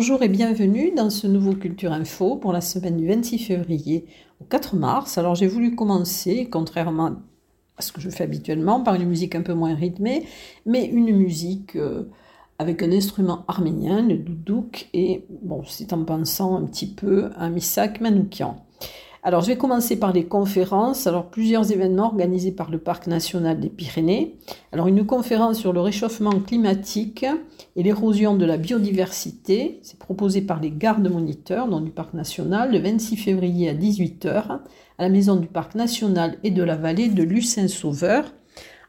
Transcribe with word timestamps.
Bonjour 0.00 0.22
et 0.22 0.30
bienvenue 0.30 0.92
dans 0.96 1.10
ce 1.10 1.26
nouveau 1.26 1.52
Culture 1.52 1.92
Info 1.92 2.36
pour 2.36 2.54
la 2.54 2.62
semaine 2.62 2.96
du 2.96 3.06
26 3.06 3.38
février 3.38 4.06
au 4.40 4.44
4 4.44 4.74
mars. 4.74 5.18
Alors 5.18 5.34
j'ai 5.34 5.46
voulu 5.46 5.74
commencer, 5.74 6.48
contrairement 6.50 7.16
à 7.76 7.82
ce 7.82 7.92
que 7.92 8.00
je 8.00 8.08
fais 8.08 8.24
habituellement, 8.24 8.80
par 8.80 8.94
une 8.94 9.04
musique 9.04 9.34
un 9.34 9.42
peu 9.42 9.52
moins 9.52 9.74
rythmée, 9.74 10.26
mais 10.64 10.86
une 10.86 11.14
musique 11.14 11.76
euh, 11.76 12.04
avec 12.58 12.82
un 12.82 12.90
instrument 12.92 13.44
arménien, 13.46 14.00
le 14.00 14.16
doudouk, 14.16 14.88
et 14.94 15.26
bon, 15.42 15.64
c'est 15.66 15.92
en 15.92 16.02
pensant 16.02 16.56
un 16.56 16.64
petit 16.64 16.86
peu 16.86 17.28
à 17.36 17.50
Misak 17.50 18.00
Manoukian. 18.00 18.56
Alors, 19.22 19.42
je 19.42 19.48
vais 19.48 19.58
commencer 19.58 19.98
par 19.98 20.14
les 20.14 20.24
conférences. 20.24 21.06
Alors, 21.06 21.26
plusieurs 21.26 21.70
événements 21.72 22.06
organisés 22.06 22.52
par 22.52 22.70
le 22.70 22.78
Parc 22.78 23.06
national 23.06 23.60
des 23.60 23.68
Pyrénées. 23.68 24.36
Alors, 24.72 24.88
une 24.88 25.04
conférence 25.04 25.58
sur 25.58 25.74
le 25.74 25.80
réchauffement 25.80 26.40
climatique 26.40 27.26
et 27.76 27.82
l'érosion 27.82 28.34
de 28.34 28.46
la 28.46 28.56
biodiversité. 28.56 29.78
C'est 29.82 29.98
proposé 29.98 30.40
par 30.40 30.58
les 30.58 30.70
gardes 30.70 31.10
moniteurs 31.10 31.68
du 31.82 31.90
Parc 31.90 32.14
national 32.14 32.72
le 32.72 32.78
26 32.78 33.16
février 33.18 33.68
à 33.68 33.74
18h 33.74 34.60
à 34.98 35.02
la 35.02 35.10
maison 35.10 35.36
du 35.36 35.48
Parc 35.48 35.74
national 35.74 36.38
et 36.42 36.50
de 36.50 36.62
la 36.62 36.76
vallée 36.76 37.08
de 37.08 37.22
Lucin-Sauveur. 37.22 38.32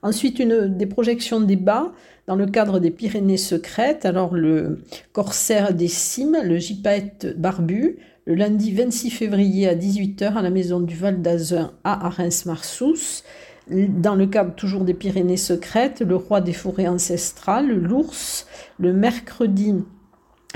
Ensuite, 0.02 0.40
une, 0.40 0.77
des 0.77 0.85
projections 0.85 1.41
débat 1.41 1.91
dans 2.27 2.35
le 2.35 2.45
cadre 2.45 2.79
des 2.79 2.91
Pyrénées 2.91 3.35
secrètes. 3.35 4.05
Alors, 4.05 4.34
le 4.34 4.79
corsaire 5.12 5.73
des 5.73 5.90
cimes, 5.90 6.38
le 6.41 6.57
gypaète 6.57 7.38
barbu, 7.38 7.99
le 8.32 8.37
lundi 8.37 8.71
26 8.71 9.10
février 9.10 9.68
à 9.68 9.76
18h 9.76 10.35
à 10.35 10.41
la 10.41 10.49
maison 10.49 10.79
du 10.79 10.96
Val 10.96 11.21
d'Azun 11.21 11.74
à 11.84 12.05
Arens-Marsous. 12.05 13.23
Dans 13.70 14.15
le 14.15 14.26
cadre 14.26 14.55
toujours 14.55 14.85
des 14.85 14.93
Pyrénées 14.93 15.35
secrètes, 15.35 15.99
le 15.99 16.15
roi 16.15 16.40
des 16.40 16.54
forêts 16.54 16.88
ancestrales, 16.88 17.70
l'ours, 17.70 18.48
le 18.79 18.93
mercredi 18.93 19.76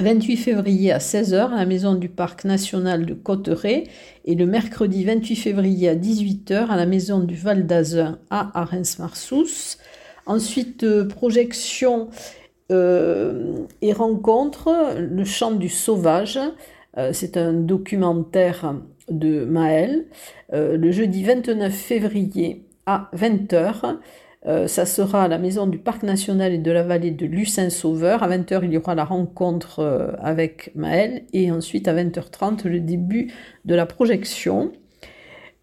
28 0.02 0.38
février 0.38 0.94
à 0.94 1.00
16h 1.00 1.52
à 1.52 1.56
la 1.58 1.66
maison 1.66 1.96
du 1.96 2.08
Parc 2.08 2.46
national 2.46 3.06
de 3.06 3.14
Cotteret 3.14 3.84
et 4.24 4.36
le 4.36 4.46
mercredi 4.46 5.04
28 5.04 5.36
février 5.36 5.90
à 5.90 5.96
18h 5.96 6.70
à 6.70 6.78
la 6.78 6.86
maison 6.86 7.20
du 7.20 7.36
Val 7.36 7.68
d'Azun 7.68 8.20
à 8.30 8.58
Arens-Marsous. 8.58 9.76
Ensuite, 10.26 10.86
euh, 10.86 11.06
projection 11.06 12.08
euh, 12.72 13.58
et 13.82 13.92
rencontre, 13.92 14.96
le 14.98 15.26
chant 15.26 15.52
du 15.52 15.68
sauvage 15.68 16.40
c'est 17.12 17.38
un 17.38 17.54
documentaire 17.54 18.76
de 19.10 19.46
Maël. 19.46 20.06
Euh, 20.54 20.78
le 20.78 20.92
jeudi 20.92 21.24
29 21.24 21.74
février 21.74 22.66
à 22.86 23.10
20h, 23.16 23.98
euh, 24.48 24.68
ça 24.68 24.86
sera 24.86 25.24
à 25.24 25.28
la 25.28 25.38
maison 25.38 25.68
du 25.68 25.78
Parc 25.78 26.04
national 26.04 26.54
et 26.54 26.58
de 26.58 26.72
la 26.72 26.84
vallée 26.84 27.12
de 27.12 27.26
Lucin-Sauveur. 27.26 28.24
À 28.24 28.30
20h, 28.30 28.62
il 28.64 28.74
y 28.74 28.78
aura 28.78 28.96
la 28.96 29.06
rencontre 29.06 30.16
avec 30.22 30.72
Maël 30.76 31.24
et 31.34 31.52
ensuite 31.52 31.88
à 31.88 31.96
20h30, 31.96 32.68
le 32.68 32.80
début 32.80 33.32
de 33.66 33.76
la 33.76 33.86
projection. 33.86 34.72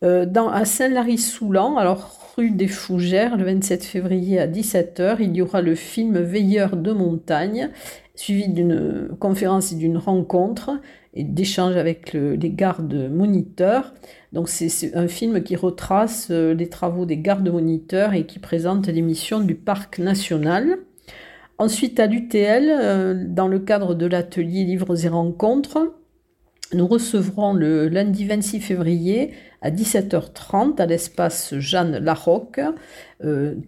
dans, 0.03 0.49
à 0.49 0.65
Saint-Lary-Soulan, 0.65 1.77
alors 1.77 2.23
rue 2.37 2.51
des 2.51 2.69
Fougères, 2.69 3.37
le 3.37 3.45
27 3.45 3.85
février 3.85 4.41
à 4.41 4.47
17h, 4.47 5.17
il 5.21 5.37
y 5.37 5.43
aura 5.43 5.63
le 5.63 5.75
film 5.75 6.19
Veilleur 6.19 6.77
de 6.77 6.93
montagne, 6.93 7.71
suivi 8.15 8.49
d'une 8.49 9.09
conférence 9.19 9.73
et 9.73 9.77
d'une 9.77 9.97
rencontre 9.97 10.81
et 11.15 11.25
d'échanges 11.25 11.77
avec 11.77 12.13
les 12.13 12.51
gardes 12.51 13.11
moniteurs. 13.11 13.93
Donc 14.33 14.49
c'est 14.49 14.95
un 14.97 15.09
film 15.09 15.43
qui 15.43 15.57
retrace 15.57 16.29
euh, 16.31 16.55
les 16.55 16.69
travaux 16.69 17.05
des 17.05 17.19
gardes 17.19 17.49
moniteurs 17.49 18.15
et 18.15 18.25
qui 18.25 18.39
présente 18.39 18.87
les 18.87 19.03
missions 19.03 19.41
du 19.41 19.55
parc 19.55 19.99
national. 19.99 20.79
Ensuite, 21.59 22.01
à 22.01 22.07
l'UTL, 22.07 22.71
euh, 22.71 23.25
dans 23.27 23.47
le 23.47 23.59
cadre 23.59 23.95
de 23.95 24.07
l'atelier 24.07 24.65
Livres 24.65 25.05
et 25.05 25.09
Rencontres, 25.09 25.95
nous 26.73 26.87
recevrons 26.87 27.53
le 27.53 27.89
lundi 27.89 28.25
26 28.25 28.61
février 28.61 29.33
à 29.61 29.71
17h30 29.71 30.81
à 30.81 30.87
l'espace 30.87 31.55
Jeanne 31.59 31.99
Larocque, 31.99 32.61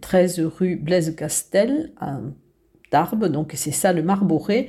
13 0.01 0.41
euh, 0.41 0.49
rue 0.49 0.77
Blaise 0.77 1.15
Castel, 1.15 1.93
Donc 2.95 3.53
c'est 3.57 3.73
ça 3.73 3.93
le 3.93 4.03
Marboré, 4.03 4.69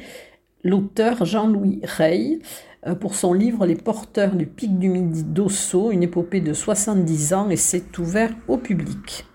l'auteur 0.63 1.25
Jean-Louis 1.25 1.79
Rey 1.83 2.39
euh, 2.87 2.95
pour 2.95 3.13
son 3.13 3.33
livre 3.33 3.67
Les 3.67 3.75
porteurs 3.75 4.35
du 4.35 4.47
pic 4.47 4.79
du 4.79 4.89
Midi 4.89 5.23
d'Osso, 5.23 5.91
une 5.91 6.01
épopée 6.01 6.41
de 6.41 6.53
70 6.53 7.33
ans 7.33 7.49
et 7.51 7.55
c'est 7.55 7.97
ouvert 7.99 8.31
au 8.47 8.57
public. 8.57 9.25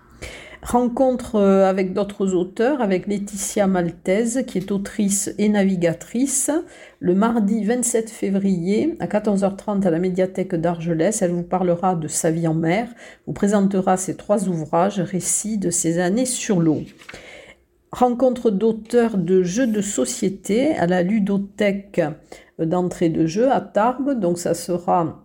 Rencontre 0.63 1.37
euh, 1.37 1.71
avec 1.71 1.95
d'autres 1.95 2.35
auteurs, 2.35 2.83
avec 2.83 3.07
Laetitia 3.07 3.69
Maltese, 3.69 4.43
qui 4.47 4.59
est 4.59 4.73
autrice 4.73 5.33
et 5.39 5.49
navigatrice, 5.49 6.51
le 6.99 7.15
mardi 7.15 7.65
27 7.65 8.11
février 8.11 8.97
à 8.99 9.07
14h30 9.07 9.87
à 9.87 9.91
la 9.91 10.01
médiathèque 10.01 10.57
d'Argelès. 10.57 11.23
Elle 11.23 11.31
vous 11.31 11.45
parlera 11.45 11.95
de 11.95 12.09
sa 12.09 12.33
vie 12.33 12.49
en 12.49 12.55
mer, 12.55 12.89
vous 13.27 13.33
présentera 13.33 13.97
ses 13.97 14.17
trois 14.17 14.49
ouvrages, 14.49 15.01
récits 15.01 15.59
de 15.59 15.71
ses 15.71 16.01
années 16.01 16.27
sur 16.27 16.61
l'eau 16.61 16.83
rencontre 17.93 18.51
d'auteurs 18.51 19.19
de 19.19 19.43
jeux 19.43 19.67
de 19.67 19.81
société 19.81 20.75
à 20.77 20.87
la 20.87 21.03
ludothèque 21.03 22.01
d'entrée 22.59 23.09
de 23.09 23.27
jeu 23.27 23.51
à 23.51 23.61
Tarbes. 23.61 24.19
Donc 24.19 24.39
ça 24.39 24.55
sera 24.55 25.25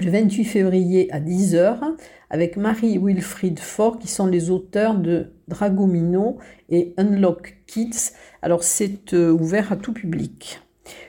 le 0.00 0.10
28 0.10 0.44
février 0.44 1.12
à 1.12 1.20
10h 1.20 1.78
avec 2.30 2.56
Marie 2.56 2.98
Wilfried 2.98 3.58
Fort 3.58 3.98
qui 3.98 4.08
sont 4.08 4.26
les 4.26 4.50
auteurs 4.50 4.94
de 4.94 5.32
Dragomino 5.48 6.38
et 6.68 6.94
Unlock 6.96 7.56
Kids. 7.66 8.12
Alors 8.42 8.62
c'est 8.62 9.14
euh, 9.14 9.32
ouvert 9.32 9.72
à 9.72 9.76
tout 9.76 9.92
public. 9.92 10.60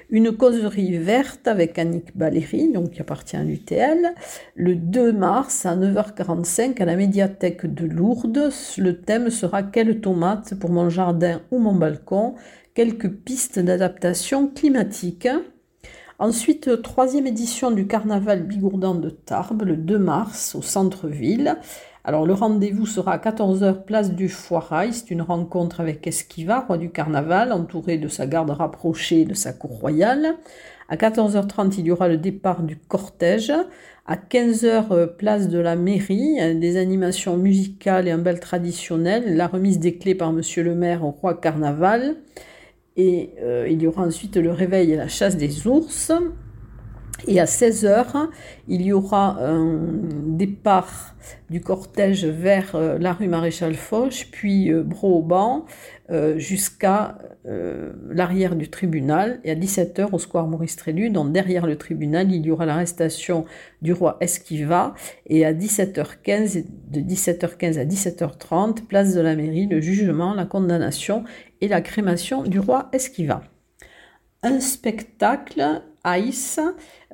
Une 0.10 0.32
causerie 0.32 0.98
verte 0.98 1.48
avec 1.48 1.78
Annick 1.78 2.18
Baléry, 2.18 2.72
donc 2.72 2.92
qui 2.92 3.02
appartient 3.02 3.38
à 3.38 3.44
l'UTL, 3.44 4.14
le 4.56 4.76
2 4.76 5.12
mars 5.12 5.66
à 5.66 5.76
9h45 5.76 6.82
à 6.82 6.86
la 6.86 6.96
médiathèque 6.96 7.66
de 7.66 7.86
Lourdes. 7.86 8.50
Le 8.78 9.02
thème 9.02 9.30
sera 9.30 9.64
Quelle 9.64 10.02
tomate 10.02 10.56
pour 10.56 10.72
mon 10.72 10.90
jardin 10.90 11.42
ou 11.52 11.60
mon 11.60 11.76
balcon? 11.76 12.36
Quelques 12.74 13.10
pistes 13.10 13.60
d'adaptation 13.60 14.48
climatique. 14.48 15.28
Ensuite, 16.18 16.82
troisième 16.82 17.28
édition 17.28 17.72
du 17.72 17.88
carnaval 17.88 18.44
bigourdan 18.44 18.96
de 18.96 19.10
Tarbes, 19.10 19.64
le 19.64 19.78
2 19.78 19.98
mars 19.98 20.54
au 20.56 20.62
centre-ville. 20.62 21.56
Alors 22.06 22.26
le 22.26 22.34
rendez-vous 22.34 22.86
sera 22.86 23.14
à 23.14 23.18
14h 23.18 23.84
place 23.84 24.14
du 24.14 24.30
Foirail. 24.30 24.94
C'est 24.94 25.12
une 25.12 25.22
rencontre 25.22 25.82
avec 25.82 26.08
Esquiva, 26.08 26.62
roi 26.62 26.78
du 26.78 26.92
carnaval, 26.92 27.52
entouré 27.52 27.98
de 27.98 28.08
sa 28.08 28.26
garde 28.26 28.50
rapprochée 28.52 29.26
de 29.26 29.34
sa 29.34 29.52
cour 29.52 29.72
royale. 29.72 30.36
À 30.88 30.96
14h30, 30.96 31.76
il 31.78 31.88
y 31.88 31.92
aura 31.92 32.08
le 32.08 32.18
départ 32.18 32.64
du 32.64 32.78
cortège. 32.78 33.52
À 34.08 34.16
15h, 34.16 34.92
euh, 34.92 35.08
place 35.08 35.50
de 35.50 35.60
la 35.60 35.76
mairie, 35.76 36.38
des 36.56 36.78
animations 36.78 37.38
musicales 37.38 38.08
et 38.08 38.12
un 38.12 38.18
bal 38.18 38.40
traditionnel, 38.40 39.36
la 39.36 39.48
remise 39.48 39.78
des 39.78 39.98
clés 39.98 40.16
par 40.16 40.34
monsieur 40.34 40.64
le 40.64 40.74
maire 40.74 41.06
au 41.06 41.12
roi 41.12 41.36
carnaval. 41.36 42.16
Et 42.98 43.36
euh, 43.42 43.68
il 43.70 43.82
y 43.82 43.88
aura 43.88 44.04
ensuite 44.04 44.36
le 44.38 44.52
réveil 44.52 44.94
et 44.94 44.96
la 44.96 45.08
chasse 45.08 45.38
des 45.38 45.68
ours. 45.68 46.12
Et 47.28 47.40
à 47.40 47.46
16h, 47.46 48.30
il 48.68 48.82
y 48.82 48.94
aura 48.94 49.38
un 49.44 49.80
départ 50.26 51.16
du 51.50 51.62
cortège 51.62 52.26
vers 52.26 52.76
euh, 52.76 52.98
la 52.98 53.14
rue 53.14 53.28
Maréchal 53.28 53.76
Foch, 53.76 54.30
puis 54.32 54.72
euh, 54.72 54.84
Broban, 54.84 55.66
euh, 56.10 56.38
jusqu'à 56.38 57.18
l'arrière 58.12 58.56
du 58.56 58.70
tribunal. 58.70 59.40
Et 59.44 59.50
à 59.52 59.56
17h, 59.56 60.10
au 60.12 60.20
square 60.20 60.48
Maurice 60.48 60.76
Trélu, 60.76 61.10
donc 61.10 61.32
derrière 61.32 61.66
le 61.66 61.78
tribunal, 61.78 62.32
il 62.32 62.46
y 62.46 62.52
aura 62.52 62.66
l'arrestation 62.68 63.46
du 63.82 63.92
roi 63.92 64.18
Esquiva. 64.22 64.94
Et 65.26 65.46
à 65.46 65.54
17h15, 65.54 66.64
de 66.92 67.00
17h15 67.00 67.80
à 67.80 67.86
17h30, 67.86 68.86
place 68.86 69.16
de 69.16 69.22
la 69.22 69.36
mairie, 69.36 69.66
le 69.66 69.82
jugement, 69.82 70.36
la 70.36 70.46
condamnation 70.46 71.24
et 71.62 71.68
la 71.68 71.82
crémation 71.82 72.44
du 72.44 72.60
roi 72.60 72.90
Esquiva. 72.94 73.42
Un 74.44 74.60
spectacle 74.60 75.82
ICE, 76.06 76.60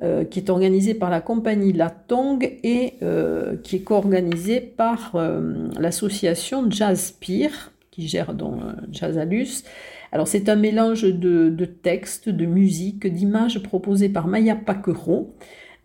euh, 0.02 0.24
qui 0.24 0.38
est 0.38 0.50
organisé 0.50 0.94
par 0.94 1.10
la 1.10 1.20
compagnie 1.20 1.72
La 1.72 1.90
Tongue 1.90 2.58
et 2.62 2.94
euh, 3.02 3.56
qui 3.62 3.76
est 3.76 3.80
co-organisé 3.80 4.60
par 4.60 5.12
euh, 5.14 5.68
l'association 5.78 6.70
Jazz 6.70 7.12
Peer, 7.12 7.72
qui 7.90 8.08
gère 8.08 8.34
donc 8.34 8.60
Jazzalus. 8.92 9.64
Alors 10.12 10.28
c'est 10.28 10.48
un 10.48 10.56
mélange 10.56 11.02
de, 11.02 11.48
de, 11.48 11.64
textes, 11.64 12.28
de 12.28 12.46
musique, 12.46 13.06
d'images 13.06 13.62
proposées 13.62 14.08
par 14.08 14.28
Maya 14.28 14.54
Paquereau. 14.54 15.34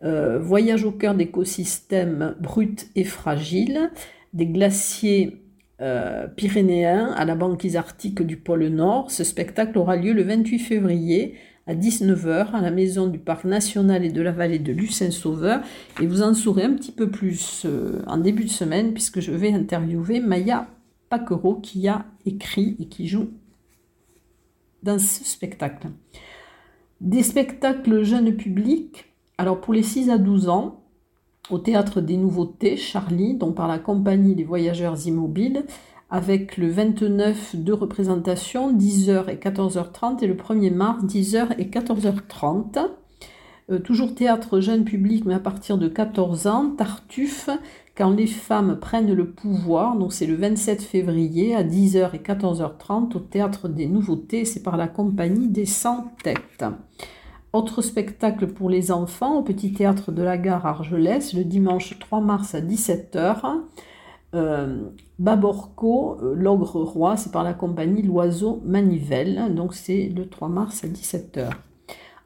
voyage 0.04 0.84
au 0.84 0.92
cœur 0.92 1.16
d'écosystèmes 1.16 2.36
bruts 2.40 2.76
et 2.96 3.04
fragiles, 3.04 3.92
des 4.34 4.46
glaciers 4.46 5.38
pyrénéens 6.36 7.12
à 7.14 7.26
la 7.26 7.34
banquise 7.34 7.76
arctique 7.76 8.22
du 8.22 8.38
pôle 8.38 8.68
Nord. 8.68 9.10
Ce 9.10 9.24
spectacle 9.24 9.78
aura 9.80 9.96
lieu 9.96 10.14
le 10.14 10.22
28 10.22 10.60
février 10.60 11.36
à 11.68 11.76
19h 11.76 12.52
à 12.52 12.62
la 12.62 12.72
maison 12.72 13.08
du 13.08 13.20
Parc 13.20 13.46
national 13.46 14.04
et 14.04 14.12
de 14.12 14.22
la 14.22 14.32
vallée 14.32 14.60
de 14.60 14.72
Lucin-Sauveur. 14.72 15.62
Et 16.02 16.08
vous 16.08 16.22
en 16.22 16.34
saurez 16.34 16.64
un 16.64 16.74
petit 16.74 16.92
peu 16.92 17.10
plus 17.10 17.64
euh, 17.66 18.02
en 18.08 18.18
début 18.18 18.46
de 18.46 18.50
semaine 18.50 18.94
puisque 18.94 19.20
je 19.20 19.32
vais 19.32 19.54
interviewer 19.54 20.20
Maya 20.20 20.68
Paquereau 21.10 21.56
qui 21.56 21.88
a 21.88 22.06
écrit 22.26 22.76
et 22.80 22.86
qui 22.86 23.08
joue 23.08 23.30
dans 24.84 24.98
ce 24.98 25.24
spectacle. 25.24 25.90
Des 27.00 27.24
spectacles 27.24 28.04
jeunes 28.04 28.36
publics. 28.36 29.06
Alors 29.38 29.62
pour 29.62 29.74
les 29.74 29.84
6 29.84 30.10
à 30.10 30.18
12 30.18 30.50
ans, 30.50 30.82
au 31.50 31.58
théâtre 31.58 32.02
des 32.02 32.18
Nouveautés, 32.18 32.78
Charlie, 32.78 33.36
donc 33.36 33.56
par 33.56 33.68
la 33.68 33.80
compagnie 33.80 34.36
des 34.36 34.44
voyageurs 34.44 35.08
immobiles, 35.08 35.66
avec 36.12 36.58
le 36.58 36.70
29 36.70 37.56
de 37.56 37.72
représentation, 37.72 38.76
10h 38.76 39.30
et 39.30 39.38
14h30, 39.38 40.22
et 40.22 40.28
le 40.28 40.36
1er 40.36 40.74
mars, 40.74 41.04
10h 41.06 41.56
et 41.58 41.66
14h30. 41.66 42.80
Euh, 43.72 43.80
toujours 43.80 44.14
théâtre 44.14 44.60
jeune 44.60 44.84
public, 44.84 45.24
mais 45.26 45.34
à 45.34 45.40
partir 45.40 45.78
de 45.78 45.88
14 45.88 46.48
ans, 46.48 46.72
Tartuffe, 46.78 47.50
quand 47.96 48.10
les 48.12 48.28
femmes 48.28 48.78
prennent 48.80 49.14
le 49.14 49.30
pouvoir, 49.30 49.96
donc 49.96 50.12
c'est 50.12 50.26
le 50.26 50.36
27 50.36 50.82
février 50.82 51.56
à 51.56 51.64
10h 51.64 52.14
et 52.14 52.20
14h30 52.20 53.16
au 53.16 53.20
théâtre 53.20 53.70
des 53.70 53.88
Nouveautés, 53.88 54.44
c'est 54.44 54.64
par 54.64 54.76
la 54.76 54.88
compagnie 54.88 55.48
des 55.48 55.66
100 55.66 56.14
têtes. 56.24 56.66
Autre 57.54 57.82
spectacle 57.82 58.48
pour 58.48 58.70
les 58.70 58.92
enfants 58.92 59.38
au 59.38 59.44
petit 59.44 59.72
théâtre 59.72 60.12
de 60.12 60.24
la 60.24 60.38
gare 60.38 60.66
Argelès 60.66 61.34
le 61.34 61.44
dimanche 61.46 61.98
3 62.00 62.20
mars 62.22 62.56
à 62.56 62.62
17h. 62.62 63.62
Euh, 64.34 64.90
Baborco, 65.22 66.18
euh, 66.24 66.34
l'ogre 66.34 66.82
roi, 66.82 67.16
c'est 67.16 67.32
par 67.32 67.44
la 67.44 67.54
compagnie 67.54 68.02
L'Oiseau 68.02 68.60
Manivelle, 68.66 69.54
donc 69.54 69.76
c'est 69.76 70.10
le 70.10 70.28
3 70.28 70.50
mars 70.50 70.84
à 70.84 70.88
17h. 70.88 71.52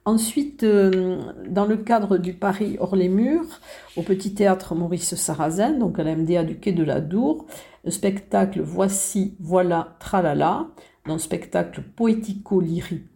Ensuite, 0.05 0.63
euh, 0.63 1.19
dans 1.45 1.65
le 1.65 1.75
cadre 1.75 2.17
du 2.17 2.33
Paris 2.33 2.77
hors 2.79 2.95
les 2.95 3.09
murs, 3.09 3.59
au 3.97 4.01
Petit 4.01 4.33
Théâtre 4.33 4.75
Maurice 4.75 5.15
Sarrazin, 5.15 5.71
donc 5.71 5.99
à 5.99 6.03
la 6.03 6.15
MDA 6.15 6.45
du 6.45 6.57
Quai 6.57 6.71
de 6.71 6.85
la 6.85 7.01
Dour, 7.01 7.47
le 7.83 7.91
spectacle 7.91 8.61
Voici, 8.61 9.35
voilà, 9.41 9.97
tralala, 9.99 10.67
un 11.05 11.17
spectacle 11.17 11.83
poético-lyrique, 11.97 13.09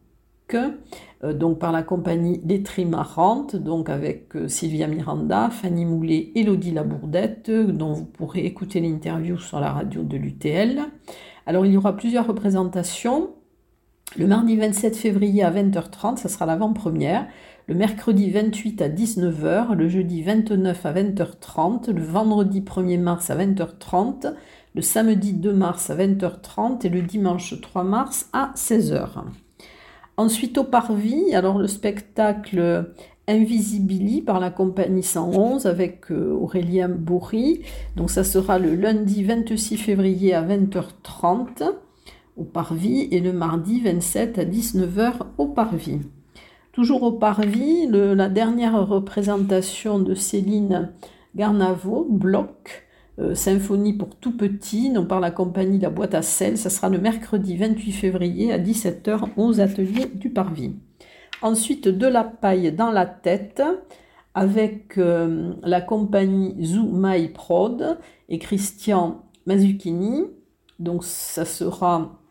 donc 1.34 1.60
par 1.60 1.72
la 1.72 1.84
compagnie 1.84 2.42
Les 2.46 2.64
Trimarantes, 2.64 3.56
donc 3.56 3.90
avec 3.90 4.36
euh, 4.36 4.48
Sylvia 4.48 4.88
Miranda, 4.88 5.50
Fanny 5.50 5.86
Moulet, 5.86 6.32
Elodie 6.36 6.72
Labourdette, 6.72 7.52
dont 7.52 7.94
vous 7.94 8.06
pourrez 8.06 8.46
écouter 8.46 8.80
l'interview 8.80 9.38
sur 9.38 9.60
la 9.60 9.72
radio 9.72 10.04
de 10.04 10.16
l'UTL. 10.16 10.82
Alors 11.46 11.66
il 11.66 11.74
y 11.74 11.78
aura 11.78 11.96
plusieurs 11.96 12.26
représentations. 12.26 13.32
Le 14.18 14.28
mardi 14.28 14.56
27 14.56 14.96
février 14.96 15.44
à 15.44 15.52
20h30, 15.52 16.18
ça 16.18 16.30
sera 16.30 16.46
l'avant-première. 16.46 17.28
Le 17.68 17.76
mercredi 17.76 18.32
28 18.32 18.82
à 18.82 18.90
19h, 18.90 19.76
le 19.76 19.88
jeudi 19.90 20.24
29 20.24 20.86
à 20.86 20.94
20h30, 20.94 21.92
le 21.92 22.02
vendredi 22.02 22.62
1er 22.62 23.00
mars 23.00 23.30
à 23.30 23.36
20h30, 23.36 24.34
le 24.74 24.82
samedi 24.82 25.34
2 25.34 25.54
mars 25.54 25.90
à 25.92 25.96
20h30 25.96 26.88
et 26.88 26.90
le 26.90 27.02
dimanche 27.02 27.60
3 27.62 27.84
mars 27.84 28.30
à 28.34 28.52
16h. 28.56 29.26
Ensuite 30.20 30.58
au 30.58 30.66
Parvis, 30.66 31.34
alors 31.34 31.58
le 31.60 31.68
spectacle 31.68 32.92
Invisibili 33.26 34.22
par 34.22 34.42
la 34.42 34.50
compagnie 34.50 35.02
111 35.02 35.66
avec 35.66 36.12
euh, 36.12 36.34
Aurélien 36.34 36.90
Bourri. 36.90 37.62
Donc 37.96 38.10
ça 38.10 38.26
sera 38.26 38.60
le 38.60 38.76
lundi 38.76 39.24
26 39.24 39.78
février 39.78 40.34
à 40.34 40.44
20h30 40.44 41.72
au 42.36 42.44
Parvis 42.44 43.08
et 43.12 43.22
le 43.22 43.32
mardi 43.32 43.80
27 43.80 44.40
à 44.40 44.44
19h 44.44 45.14
au 45.38 45.46
Parvis. 45.46 46.02
Toujours 46.74 47.04
au 47.04 47.14
Parvis, 47.14 47.88
la 47.90 48.28
dernière 48.28 48.86
représentation 48.86 50.00
de 50.00 50.16
Céline 50.16 50.92
Garnavo, 51.34 52.06
Bloc, 52.10 52.89
euh, 53.20 53.36
symphonie 53.36 53.92
pour 53.92 54.16
tout 54.16 54.38
petit, 54.38 54.90
non 54.90 55.06
par 55.06 55.20
la 55.20 55.30
compagnie 55.30 55.78
La 55.78 55.90
Boîte 55.90 56.14
à 56.14 56.22
sel. 56.22 56.58
Ça 56.58 56.70
sera 56.70 56.88
le 56.88 57.00
mercredi 57.00 57.58
28 57.58 57.92
février 57.92 58.54
à 58.54 58.58
17h 58.58 59.30
aux 59.36 59.60
ateliers 59.60 60.06
du 60.06 60.30
Parvis. 60.30 60.76
Ensuite, 61.42 61.90
de 61.90 62.08
la 62.08 62.24
paille 62.24 62.72
dans 62.72 62.92
la 62.92 63.06
tête 63.06 63.62
avec 64.36 64.98
euh, 64.98 65.54
la 65.64 65.82
compagnie 65.82 66.56
Zoumaï 66.64 67.30
Prod 67.30 67.98
et 68.30 68.40
Christian 68.40 69.26
Mazzucchini. 69.46 70.24
Donc 70.80 71.04
ça 71.04 71.44
sera 71.44 72.22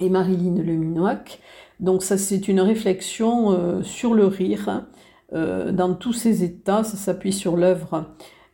et 0.00 0.10
Marilyn 0.10 0.62
Leminoac. 0.62 1.40
Donc 1.80 2.02
ça 2.02 2.18
c'est 2.18 2.48
une 2.48 2.60
réflexion 2.60 3.52
euh, 3.52 3.82
sur 3.82 4.12
le 4.12 4.26
rire 4.26 4.84
dans 5.32 5.94
tous 5.94 6.12
ses 6.12 6.44
états. 6.44 6.84
Ça 6.84 6.96
s'appuie 6.96 7.32
sur 7.32 7.56
l'œuvre 7.56 8.06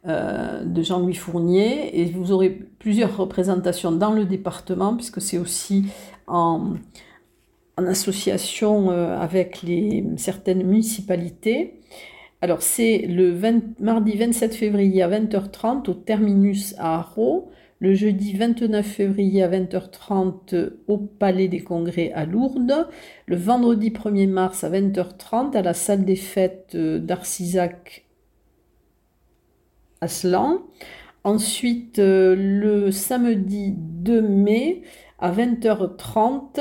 euh, 0.06 0.64
de 0.64 0.82
Jean-Louis 0.82 1.14
Fournier. 1.14 2.00
Et 2.00 2.06
vous 2.06 2.32
aurez 2.32 2.50
plusieurs 2.50 3.16
représentations 3.16 3.92
dans 3.92 4.12
le 4.12 4.24
département 4.24 4.96
puisque 4.96 5.20
c'est 5.20 5.38
aussi 5.38 5.86
en, 6.26 6.74
association 7.76 8.90
avec 8.90 9.62
les, 9.62 10.04
certaines 10.16 10.62
municipalités. 10.62 11.80
Alors 12.42 12.60
c'est 12.60 12.98
le 12.98 13.38
mardi 13.78 14.16
27 14.16 14.54
février 14.54 15.00
à 15.02 15.08
20h30 15.08 15.88
au 15.88 15.94
terminus 15.94 16.74
à 16.76 16.98
Arro. 16.98 17.52
Le 17.78 17.94
jeudi 17.94 18.34
29 18.34 18.84
février 18.84 19.42
à 19.42 19.48
20h30 19.48 20.70
au 20.86 20.98
Palais 20.98 21.48
des 21.48 21.60
Congrès 21.60 22.12
à 22.12 22.26
Lourdes, 22.26 22.88
le 23.26 23.36
vendredi 23.36 23.90
1er 23.90 24.28
mars 24.28 24.62
à 24.62 24.70
20h30 24.70 25.56
à 25.56 25.62
la 25.62 25.74
salle 25.74 26.04
des 26.04 26.14
fêtes 26.14 26.76
d'Arcisac 26.76 28.04
Ensuite, 31.24 31.98
euh, 31.98 32.34
le 32.36 32.90
samedi 32.90 33.74
2 33.76 34.22
mai 34.22 34.82
à 35.18 35.30
20h30, 35.30 36.60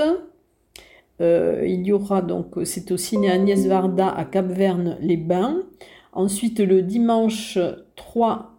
euh, 1.19 1.63
il 1.65 1.85
y 1.85 1.91
aura 1.91 2.21
donc, 2.21 2.55
c'est 2.63 2.91
au 2.91 2.97
ciné 2.97 3.31
Agnès 3.31 3.65
Varda 3.65 4.09
à 4.09 4.25
Cap-Verne-les-Bains. 4.25 5.63
Ensuite, 6.13 6.59
le 6.59 6.83
dimanche 6.83 7.57
3 7.95 8.51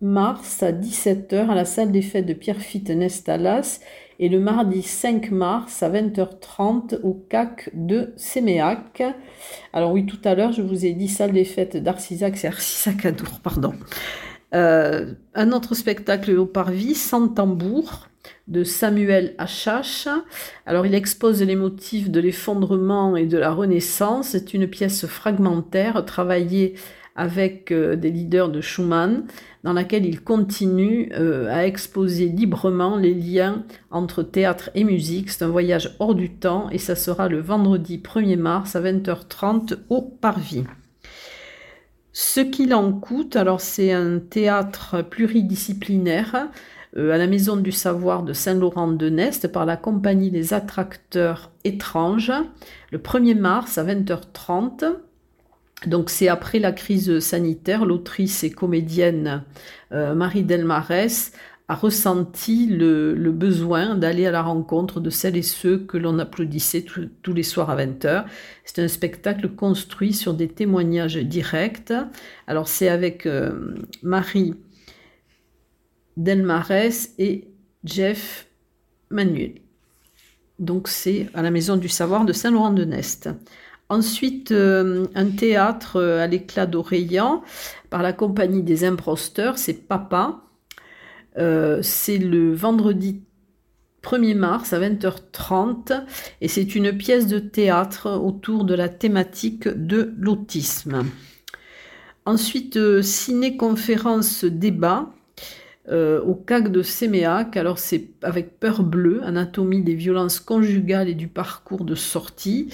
mars 0.00 0.62
à 0.62 0.72
17h 0.72 1.48
à 1.48 1.54
la 1.54 1.66
salle 1.66 1.92
des 1.92 2.02
fêtes 2.02 2.26
de 2.26 2.32
Pierrefitte 2.32 2.88
Nestalas 2.90 3.80
et 4.20 4.28
le 4.28 4.38
mardi 4.38 4.82
5 4.82 5.30
mars 5.30 5.82
à 5.82 5.88
20h30 5.88 7.00
au 7.02 7.14
CAC 7.30 7.70
de 7.72 8.12
Séméac. 8.16 9.02
Alors 9.72 9.92
oui, 9.92 10.04
tout 10.04 10.20
à 10.24 10.34
l'heure, 10.34 10.52
je 10.52 10.60
vous 10.60 10.84
ai 10.84 10.92
dit 10.92 11.08
salle 11.08 11.32
des 11.32 11.46
fêtes 11.46 11.78
d'Arcisac, 11.78 12.36
c'est 12.36 12.46
Arcisac 12.46 13.06
à 13.06 13.12
Dour, 13.12 13.40
pardon. 13.42 13.72
Euh, 14.54 15.14
un 15.34 15.52
autre 15.52 15.74
spectacle 15.74 16.36
au 16.36 16.44
Parvis, 16.44 16.96
Sans 16.96 17.28
tambour, 17.28 18.08
de 18.46 18.62
Samuel 18.62 19.34
Achache. 19.38 20.06
Alors 20.66 20.84
il 20.84 20.94
expose 20.94 21.42
les 21.42 21.56
motifs 21.56 22.10
de 22.10 22.20
l'effondrement 22.20 23.16
et 23.16 23.24
de 23.24 23.38
la 23.38 23.52
renaissance. 23.52 24.28
C'est 24.28 24.52
une 24.52 24.68
pièce 24.68 25.06
fragmentaire 25.06 26.04
travaillée 26.04 26.74
avec 27.20 27.70
euh, 27.70 27.96
des 27.96 28.10
leaders 28.10 28.48
de 28.48 28.62
Schumann, 28.62 29.24
dans 29.62 29.74
laquelle 29.74 30.06
il 30.06 30.22
continue 30.22 31.12
euh, 31.12 31.54
à 31.54 31.66
exposer 31.66 32.28
librement 32.28 32.96
les 32.96 33.12
liens 33.12 33.62
entre 33.90 34.22
théâtre 34.22 34.70
et 34.74 34.84
musique. 34.84 35.28
C'est 35.30 35.44
un 35.44 35.48
voyage 35.48 35.94
hors 35.98 36.14
du 36.14 36.30
temps 36.30 36.70
et 36.70 36.78
ça 36.78 36.96
sera 36.96 37.28
le 37.28 37.38
vendredi 37.38 37.98
1er 37.98 38.38
mars 38.38 38.74
à 38.74 38.80
20h30 38.80 39.76
au 39.90 40.00
Parvis. 40.00 40.64
Ce 42.14 42.40
qu'il 42.40 42.72
en 42.72 42.90
coûte, 42.90 43.36
alors 43.36 43.60
c'est 43.60 43.92
un 43.92 44.18
théâtre 44.18 45.02
pluridisciplinaire 45.02 46.48
euh, 46.96 47.12
à 47.12 47.18
la 47.18 47.26
Maison 47.26 47.56
du 47.56 47.70
Savoir 47.70 48.22
de 48.22 48.32
Saint-Laurent-de-Nest 48.32 49.52
par 49.52 49.66
la 49.66 49.76
compagnie 49.76 50.30
des 50.30 50.54
attracteurs 50.54 51.50
étranges, 51.64 52.32
le 52.90 52.98
1er 52.98 53.38
mars 53.38 53.76
à 53.76 53.84
20h30. 53.84 54.86
Donc 55.86 56.10
c'est 56.10 56.28
après 56.28 56.58
la 56.58 56.72
crise 56.72 57.20
sanitaire, 57.20 57.84
l'autrice 57.86 58.44
et 58.44 58.50
comédienne 58.50 59.44
euh, 59.92 60.14
Marie 60.14 60.44
Delmarès 60.44 61.32
a 61.68 61.74
ressenti 61.74 62.66
le, 62.66 63.14
besoin 63.30 63.94
d'aller 63.94 64.26
à 64.26 64.32
la 64.32 64.42
rencontre 64.42 64.98
de 64.98 65.08
celles 65.08 65.36
et 65.36 65.42
ceux 65.42 65.78
que 65.78 65.96
l'on 65.96 66.18
applaudissait 66.18 66.84
tous 67.22 67.32
les 67.32 67.44
soirs 67.44 67.70
à 67.70 67.76
20h. 67.76 68.24
C'est 68.64 68.82
un 68.82 68.88
spectacle 68.88 69.48
construit 69.50 70.12
sur 70.12 70.34
des 70.34 70.48
témoignages 70.48 71.16
directs. 71.16 71.92
Alors 72.48 72.66
c'est 72.66 72.88
avec 72.88 73.24
euh, 73.24 73.76
Marie 74.02 74.54
Delmarès 76.16 77.14
et 77.18 77.48
Jeff 77.84 78.48
Manuel. 79.10 79.54
Donc 80.58 80.88
c'est 80.88 81.28
à 81.34 81.42
la 81.42 81.52
Maison 81.52 81.76
du 81.76 81.88
Savoir 81.88 82.24
de 82.24 82.32
Saint-Laurent-de-Nest. 82.32 83.30
Ensuite, 83.90 84.52
euh, 84.52 85.06
un 85.16 85.26
théâtre 85.26 85.96
euh, 85.96 86.22
à 86.22 86.28
l'éclat 86.28 86.66
d'Oreillan 86.66 87.42
par 87.90 88.02
la 88.02 88.12
compagnie 88.12 88.62
des 88.62 88.84
imposteurs, 88.84 89.58
c'est 89.58 89.88
Papa. 89.88 90.44
Euh, 91.38 91.80
c'est 91.82 92.18
le 92.18 92.54
vendredi 92.54 93.24
1er 94.04 94.36
mars 94.36 94.72
à 94.72 94.78
20h30 94.78 96.04
et 96.40 96.46
c'est 96.46 96.76
une 96.76 96.96
pièce 96.96 97.26
de 97.26 97.40
théâtre 97.40 98.12
autour 98.12 98.64
de 98.64 98.74
la 98.74 98.88
thématique 98.88 99.66
de 99.66 100.14
l'autisme. 100.16 101.02
Ensuite, 102.26 103.02
ciné-conférence 103.02 104.44
débat 104.44 105.10
euh, 105.88 106.20
au 106.22 106.34
CAC 106.34 106.70
de 106.70 106.82
Séméac. 106.82 107.56
Alors 107.56 107.78
c'est 107.78 108.08
avec 108.22 108.58
Peur 108.60 108.82
Bleue, 108.82 109.22
anatomie 109.24 109.82
des 109.82 109.94
violences 109.94 110.40
conjugales 110.40 111.08
et 111.08 111.14
du 111.14 111.28
parcours 111.28 111.84
de 111.84 111.94
sortie. 111.94 112.68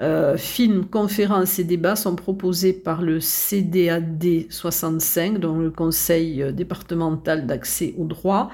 Euh, 0.00 0.36
films, 0.36 0.84
conférences 0.86 1.58
et 1.58 1.64
débats 1.64 1.96
sont 1.96 2.16
proposés 2.16 2.72
par 2.72 3.02
le 3.02 3.20
CDAD 3.20 4.50
65, 4.50 5.38
dont 5.38 5.58
le 5.58 5.70
Conseil 5.70 6.52
départemental 6.52 7.46
d'accès 7.46 7.94
au 7.98 8.04
droit, 8.04 8.50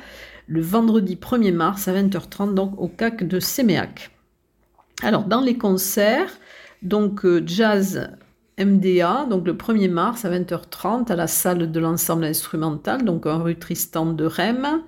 le 0.47 0.61
vendredi 0.61 1.16
1er 1.16 1.52
mars 1.52 1.88
à 1.88 1.94
20h30, 1.94 2.54
donc 2.54 2.80
au 2.80 2.88
CAC 2.88 3.26
de 3.26 3.40
Séméac. 3.40 4.11
Alors, 5.02 5.25
dans 5.25 5.40
les 5.40 5.59
concerts, 5.59 6.30
donc 6.82 7.25
euh, 7.25 7.42
jazz 7.44 8.11
MDA, 8.64 9.26
donc 9.28 9.47
le 9.47 9.54
1er 9.54 9.90
mars 9.90 10.25
à 10.25 10.31
20h30 10.31 11.11
à 11.11 11.16
la 11.16 11.26
salle 11.26 11.71
de 11.71 11.81
l'ensemble 11.81 12.25
instrumental, 12.25 13.04
donc 13.04 13.26
en 13.26 13.42
rue 13.42 13.57
Tristan 13.57 14.12
de 14.12 14.25
Rennes. 14.25 14.83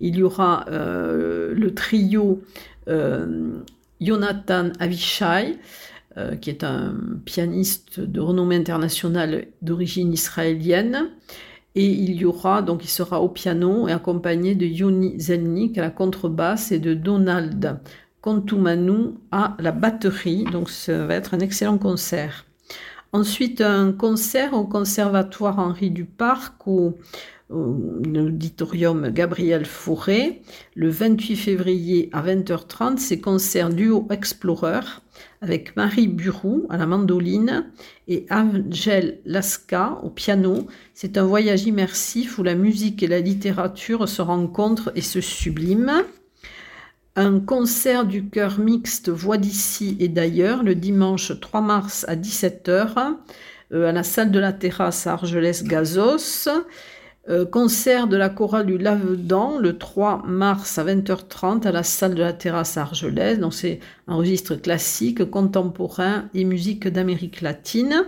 Il 0.00 0.16
y 0.16 0.22
aura 0.22 0.64
euh, 0.68 1.52
le 1.54 1.74
trio 1.74 2.42
euh, 2.88 3.50
Jonathan 4.00 4.70
Avishai, 4.78 5.58
qui 6.40 6.50
est 6.50 6.64
un 6.64 6.96
pianiste 7.26 8.00
de 8.00 8.18
renommée 8.18 8.56
internationale 8.56 9.46
d'origine 9.62 10.12
israélienne. 10.12 11.10
Et 11.76 11.86
il 11.86 12.16
y 12.16 12.24
aura, 12.24 12.60
donc 12.60 12.82
il 12.82 12.88
sera 12.88 13.20
au 13.20 13.28
piano 13.28 13.86
et 13.86 13.92
accompagné 13.92 14.56
de 14.56 14.66
Yoni 14.66 15.20
Zelnik 15.20 15.78
à 15.78 15.82
la 15.82 15.90
contrebasse 15.90 16.72
et 16.72 16.80
de 16.80 16.92
Donald 16.92 17.78
Kontumanu 18.20 19.14
à 19.30 19.56
la 19.60 19.70
batterie. 19.70 20.42
Donc 20.50 20.70
ça 20.70 21.06
va 21.06 21.14
être 21.14 21.34
un 21.34 21.38
excellent 21.38 21.78
concert. 21.78 22.47
Ensuite, 23.12 23.60
un 23.60 23.92
concert 23.92 24.52
au 24.54 24.64
Conservatoire 24.64 25.58
Henri 25.58 25.90
Duparc 25.90 26.66
au, 26.66 26.98
l'auditorium 27.50 29.08
Gabriel 29.08 29.64
Fauré 29.64 30.42
le 30.74 30.90
28 30.90 31.36
février 31.36 32.10
à 32.12 32.22
20h30. 32.22 32.98
C'est 32.98 33.20
concert 33.20 33.70
duo 33.70 34.06
Explorer 34.10 34.80
avec 35.40 35.76
Marie 35.76 36.08
Buroux 36.08 36.66
à 36.68 36.76
la 36.76 36.86
mandoline 36.86 37.70
et 38.06 38.26
Angel 38.30 39.20
Lasca 39.24 39.98
au 40.02 40.10
piano. 40.10 40.66
C'est 40.94 41.16
un 41.16 41.24
voyage 41.24 41.64
immersif 41.64 42.38
où 42.38 42.42
la 42.42 42.54
musique 42.54 43.02
et 43.02 43.06
la 43.08 43.20
littérature 43.20 44.08
se 44.08 44.22
rencontrent 44.22 44.92
et 44.94 45.02
se 45.02 45.20
subliment 45.20 46.02
un 47.18 47.40
concert 47.40 48.04
du 48.04 48.28
chœur 48.28 48.60
mixte 48.60 49.08
Voix 49.08 49.38
d'ici 49.38 49.96
et 49.98 50.06
d'ailleurs 50.06 50.62
le 50.62 50.76
dimanche 50.76 51.32
3 51.40 51.60
mars 51.60 52.04
à 52.06 52.14
17h 52.14 53.16
euh, 53.72 53.88
à 53.88 53.92
la 53.92 54.04
salle 54.04 54.30
de 54.30 54.38
la 54.38 54.52
terrasse 54.52 55.06
à 55.06 55.14
Argelès-Gazos. 55.14 56.48
Euh, 57.28 57.44
concert 57.44 58.06
de 58.06 58.16
la 58.16 58.28
chorale 58.28 58.66
du 58.66 58.78
Lavedan 58.78 59.58
le 59.58 59.76
3 59.76 60.22
mars 60.26 60.78
à 60.78 60.84
20h30 60.84 61.66
à 61.66 61.72
la 61.72 61.82
salle 61.82 62.14
de 62.14 62.22
la 62.22 62.32
terrasse 62.32 62.76
à 62.76 62.82
Argelès. 62.82 63.40
Donc 63.40 63.52
c'est 63.52 63.80
un 64.06 64.14
registre 64.14 64.54
classique, 64.54 65.28
contemporain 65.28 66.26
et 66.34 66.44
musique 66.44 66.86
d'Amérique 66.86 67.40
latine. 67.40 68.04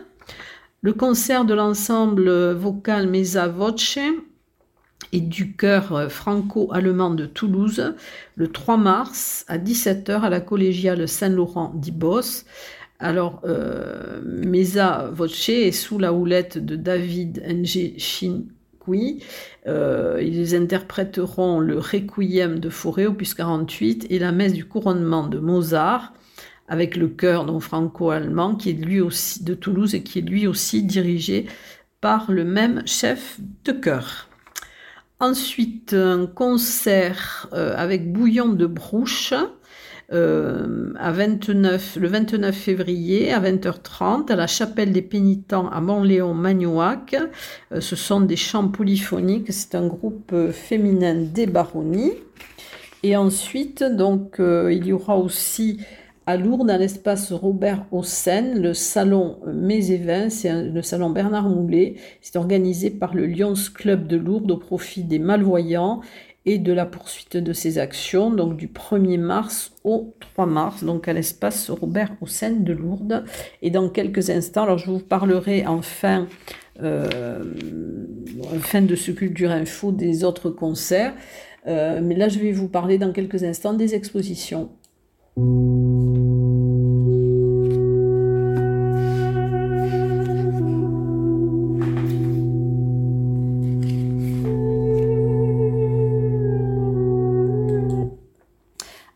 Le 0.83 0.93
concert 0.93 1.45
de 1.45 1.55
l'ensemble 1.55 2.52
vocal 2.52 3.09
Mesa 3.09 3.49
Voce 3.49 3.99
et 5.12 5.21
du 5.21 5.52
chœur 5.52 5.95
euh, 5.95 6.09
franco-allemand 6.09 7.11
de 7.11 7.26
Toulouse 7.26 7.95
le 8.37 8.49
3 8.49 8.76
mars 8.76 9.45
à 9.49 9.59
17h 9.59 10.21
à 10.21 10.31
la 10.31 10.40
collégiale 10.40 11.09
Saint-Laurent 11.09 11.73
d'Ibos. 11.75 12.45
Alors, 12.99 13.40
euh, 13.45 14.21
Mesa 14.25 15.11
Voce 15.12 15.49
est 15.49 15.73
sous 15.73 15.99
la 15.99 16.12
houlette 16.12 16.59
de 16.59 16.76
David 16.76 17.43
Ng 17.47 17.99
Shinqui. 17.99 19.25
Euh, 19.67 20.21
ils 20.23 20.55
interpréteront 20.55 21.61
le 21.61 21.79
Requiem 21.79 22.59
de 22.59 22.69
Forêt, 22.69 23.07
opus 23.07 23.35
48, 23.35 24.07
et 24.11 24.19
la 24.19 24.33
messe 24.33 24.52
du 24.52 24.67
couronnement 24.67 25.26
de 25.26 25.38
Mozart, 25.38 26.12
avec 26.69 26.97
le 26.97 27.09
chœur 27.09 27.47
franco-allemand, 27.62 28.55
qui 28.55 28.71
est 28.71 28.75
lui 28.75 29.00
aussi 29.00 29.45
de 29.45 29.55
Toulouse 29.55 29.95
et 29.95 30.02
qui 30.02 30.19
est 30.19 30.23
lui 30.23 30.47
aussi 30.47 30.83
dirigé 30.83 31.47
par 32.02 32.31
le 32.31 32.45
même 32.45 32.83
chef 32.87 33.38
de 33.64 33.73
chœur. 33.73 34.30
Ensuite, 35.23 35.93
un 35.93 36.25
concert 36.27 37.47
euh, 37.53 37.75
avec 37.77 38.11
Bouillon 38.11 38.49
de 38.49 38.65
Brouche 38.65 39.35
euh, 40.15 40.95
à 40.99 41.12
29, 41.12 41.97
le 42.00 42.09
29 42.09 42.57
février 42.57 43.31
à 43.31 43.39
20h30 43.39 44.33
à 44.33 44.37
la 44.37 44.47
chapelle 44.47 44.93
des 44.93 45.03
pénitents 45.03 45.69
à 45.69 45.83
Montléon-Magnoac. 45.83 47.17
Euh, 47.71 47.83
ce 47.83 47.97
sont 47.97 48.23
des 48.23 48.37
chants 48.37 48.69
polyphoniques. 48.69 49.53
C'est 49.53 49.75
un 49.75 49.89
groupe 49.89 50.35
féminin 50.53 51.15
des 51.15 51.47
baronnies. 51.47 52.15
Et 53.03 53.15
ensuite, 53.15 53.85
donc, 53.85 54.37
il 54.39 54.87
y 54.87 54.93
aura 54.93 55.17
aussi 55.17 55.81
à 56.31 56.37
Lourdes, 56.37 56.71
à 56.71 56.79
l'espace 56.79 57.33
Robert 57.33 57.87
Hossein, 57.91 58.55
le 58.55 58.73
salon 58.73 59.41
et 59.69 60.31
c'est 60.31 60.63
le 60.63 60.81
salon 60.81 61.11
Bernard 61.11 61.49
Moulet. 61.49 61.97
C'est 62.21 62.37
organisé 62.37 62.91
par 62.91 63.15
le 63.17 63.27
Lions 63.27 63.55
Club 63.75 64.07
de 64.07 64.17
Lourdes 64.17 64.49
au 64.53 64.57
profit 64.57 65.03
des 65.03 65.19
malvoyants 65.19 66.03
et 66.47 66.59
de 66.59 66.73
la 66.73 66.87
poursuite 66.87 67.37
de 67.37 67.53
ces 67.53 67.79
actions, 67.79 68.31
donc 68.31 68.57
du 68.57 68.69
1er 68.69 69.19
mars 69.19 69.73
au 69.83 70.15
3 70.21 70.47
mars, 70.47 70.85
donc 70.85 71.09
à 71.09 71.13
l'espace 71.13 71.69
Robert 71.69 72.13
Hossein 72.21 72.53
de 72.53 72.73
Lourdes. 72.73 73.25
Et 73.61 73.71
dans 73.71 73.89
quelques 73.89 74.31
instants, 74.31 74.63
alors 74.63 74.79
je 74.79 74.89
vous 74.89 75.01
parlerai 75.01 75.67
enfin, 75.67 76.29
euh, 76.81 77.43
fin 78.61 78.83
de 78.83 78.95
ce 78.95 79.11
Culture 79.11 79.51
Info 79.51 79.91
des 79.91 80.23
autres 80.23 80.51
concerts, 80.51 81.13
euh, 81.67 82.01
mais 82.01 82.15
là 82.15 82.29
je 82.29 82.39
vais 82.39 82.53
vous 82.53 82.69
parler 82.69 82.99
dans 82.99 83.11
quelques 83.11 83.43
instants 83.43 83.75
des 83.75 83.97
expositions. 83.97 84.71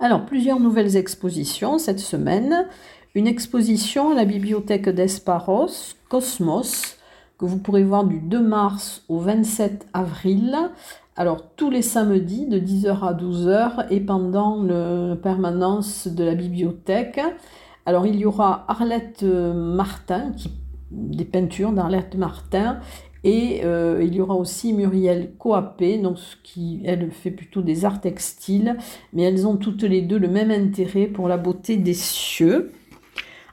Alors, 0.04 0.26
plusieurs 0.26 0.60
nouvelles 0.60 0.96
expositions 0.96 1.78
cette 1.78 1.98
semaine. 1.98 2.68
Une 3.14 3.26
exposition 3.26 4.10
à 4.10 4.14
la 4.14 4.24
bibliothèque 4.24 4.88
d'Esparos, 4.88 5.96
Cosmos, 6.08 6.98
que 7.38 7.44
vous 7.44 7.58
pourrez 7.58 7.84
voir 7.84 8.04
du 8.04 8.20
2 8.20 8.42
mars 8.42 9.02
au 9.08 9.18
27 9.18 9.86
avril. 9.92 10.56
Alors, 11.16 11.54
tous 11.56 11.70
les 11.70 11.82
samedis 11.82 12.46
de 12.46 12.58
10h 12.58 13.00
à 13.04 13.14
12h 13.14 13.86
et 13.90 14.00
pendant 14.00 14.62
la 14.62 15.16
permanence 15.16 16.08
de 16.08 16.24
la 16.24 16.34
bibliothèque. 16.34 17.20
Alors, 17.86 18.06
il 18.06 18.16
y 18.16 18.24
aura 18.24 18.64
Arlette 18.68 19.22
Martin, 19.22 20.32
qui, 20.32 20.50
des 20.90 21.24
peintures 21.24 21.72
d'Arlette 21.72 22.16
Martin 22.16 22.80
et 23.24 23.62
euh, 23.64 24.02
il 24.04 24.14
y 24.14 24.20
aura 24.20 24.34
aussi 24.34 24.74
Muriel 24.74 25.32
Coapé, 25.38 25.96
donc 25.96 26.18
qui 26.42 26.82
elle 26.84 27.10
fait 27.10 27.30
plutôt 27.30 27.62
des 27.62 27.86
arts 27.86 28.02
textiles, 28.02 28.76
mais 29.14 29.22
elles 29.22 29.46
ont 29.46 29.56
toutes 29.56 29.82
les 29.82 30.02
deux 30.02 30.18
le 30.18 30.28
même 30.28 30.50
intérêt 30.50 31.06
pour 31.06 31.26
la 31.26 31.38
beauté 31.38 31.78
des 31.78 31.94
cieux. 31.94 32.70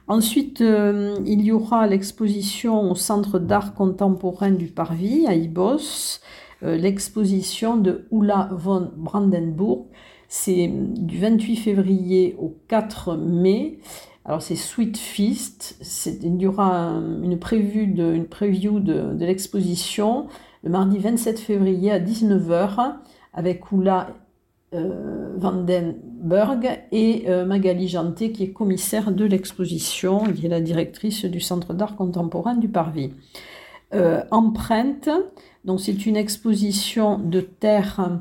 Ensuite, 0.08 0.60
euh, 0.60 1.16
il 1.24 1.42
y 1.42 1.52
aura 1.52 1.86
l'exposition 1.86 2.90
au 2.90 2.94
Centre 2.94 3.38
d'art 3.38 3.74
contemporain 3.74 4.50
du 4.50 4.66
Parvis 4.66 5.26
à 5.26 5.34
Ibos, 5.34 6.20
euh, 6.62 6.76
l'exposition 6.76 7.76
de 7.76 8.06
Ulla 8.10 8.50
von 8.52 8.90
Brandenburg. 8.96 9.86
C'est 10.28 10.68
du 10.68 11.18
28 11.18 11.56
février 11.56 12.36
au 12.38 12.56
4 12.68 13.16
mai. 13.16 13.78
Alors 14.24 14.40
c'est 14.40 14.56
Sweet 14.56 14.96
Feast, 14.96 15.76
il 16.22 16.40
y 16.40 16.46
aura 16.46 16.92
une, 17.22 17.38
preview 17.38 17.92
de, 17.92 18.14
une 18.14 18.26
preview 18.26 18.78
de, 18.78 19.16
l'exposition 19.18 20.28
le 20.62 20.70
mardi 20.70 20.98
27 20.98 21.40
février 21.40 21.90
à 21.90 21.98
19h 21.98 22.94
avec 23.34 23.72
Oula 23.72 24.08
euh, 24.08 24.12
Vandenberg 24.72 26.84
et 26.92 27.24
euh, 27.28 27.44
Magali 27.44 27.88
Janté 27.88 28.32
qui 28.32 28.44
est 28.44 28.52
commissaire 28.52 29.12
de 29.12 29.24
l'exposition, 29.24 30.24
qui 30.32 30.46
est 30.46 30.48
la 30.48 30.60
directrice 30.60 31.24
du 31.24 31.40
Centre 31.40 31.74
d'art 31.74 31.96
contemporain 31.96 32.54
du 32.54 32.68
Parvis. 32.68 33.12
Euh, 33.94 34.22
Empreinte, 34.30 35.10
donc 35.64 35.80
c'est 35.80 36.06
une 36.06 36.16
exposition 36.16 37.18
de 37.18 37.40
terre 37.40 38.20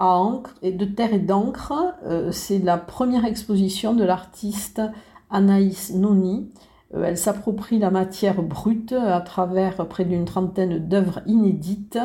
à 0.00 0.18
encre 0.18 0.54
et 0.62 0.72
de 0.72 0.84
terre 0.84 1.14
et 1.14 1.20
d'encre. 1.20 1.72
Euh, 2.04 2.32
c'est 2.32 2.58
la 2.58 2.76
première 2.76 3.24
exposition 3.24 3.94
de 3.94 4.04
l'artiste 4.04 4.82
Anaïs 5.30 5.94
Noni. 5.94 6.50
Euh, 6.94 7.04
elle 7.04 7.16
s'approprie 7.16 7.78
la 7.78 7.90
matière 7.90 8.42
brute 8.42 8.92
à 8.92 9.20
travers 9.20 9.86
près 9.88 10.04
d'une 10.04 10.24
trentaine 10.24 10.78
d'œuvres 10.78 11.20
inédites. 11.26 11.98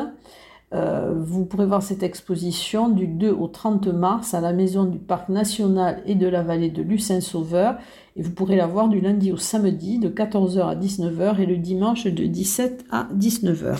Euh, 0.72 1.14
vous 1.16 1.44
pourrez 1.44 1.66
voir 1.66 1.82
cette 1.82 2.04
exposition 2.04 2.88
du 2.88 3.08
2 3.08 3.32
au 3.32 3.48
30 3.48 3.88
mars 3.88 4.34
à 4.34 4.40
la 4.40 4.52
Maison 4.52 4.84
du 4.84 4.98
Parc 4.98 5.28
National 5.28 6.00
et 6.06 6.14
de 6.14 6.28
la 6.28 6.42
Vallée 6.42 6.70
de 6.70 6.82
Lucin-Sauveur. 6.82 7.76
Et 8.16 8.22
vous 8.22 8.30
pourrez 8.30 8.56
la 8.56 8.66
voir 8.66 8.88
du 8.88 9.00
lundi 9.00 9.32
au 9.32 9.36
samedi 9.36 9.98
de 9.98 10.08
14h 10.08 10.60
à 10.60 10.76
19h 10.76 11.40
et 11.40 11.46
le 11.46 11.56
dimanche 11.56 12.04
de 12.04 12.24
17 12.24 12.84
à 12.90 13.08
19h. 13.16 13.78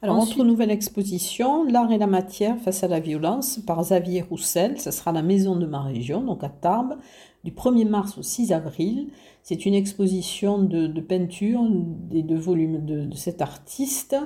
Alors, 0.00 0.16
Ensuite, 0.16 0.44
nouvelle 0.44 0.70
exposition, 0.70 1.64
L'art 1.64 1.90
et 1.90 1.98
la 1.98 2.06
matière 2.06 2.56
face 2.58 2.84
à 2.84 2.88
la 2.88 3.00
violence 3.00 3.58
par 3.66 3.80
Xavier 3.80 4.22
Roussel. 4.22 4.80
Ce 4.80 4.92
sera 4.92 5.10
la 5.10 5.22
maison 5.22 5.56
de 5.56 5.66
ma 5.66 5.82
région, 5.82 6.22
donc 6.22 6.44
à 6.44 6.48
Tarbes, 6.48 6.94
du 7.42 7.50
1er 7.50 7.88
mars 7.88 8.16
au 8.16 8.22
6 8.22 8.52
avril. 8.52 9.08
C'est 9.42 9.66
une 9.66 9.74
exposition 9.74 10.58
de, 10.58 11.00
peinture 11.00 11.66
des 11.68 12.22
deux 12.22 12.38
volumes 12.38 12.84
de, 12.84 13.16
cet 13.16 13.42
artiste 13.42 14.16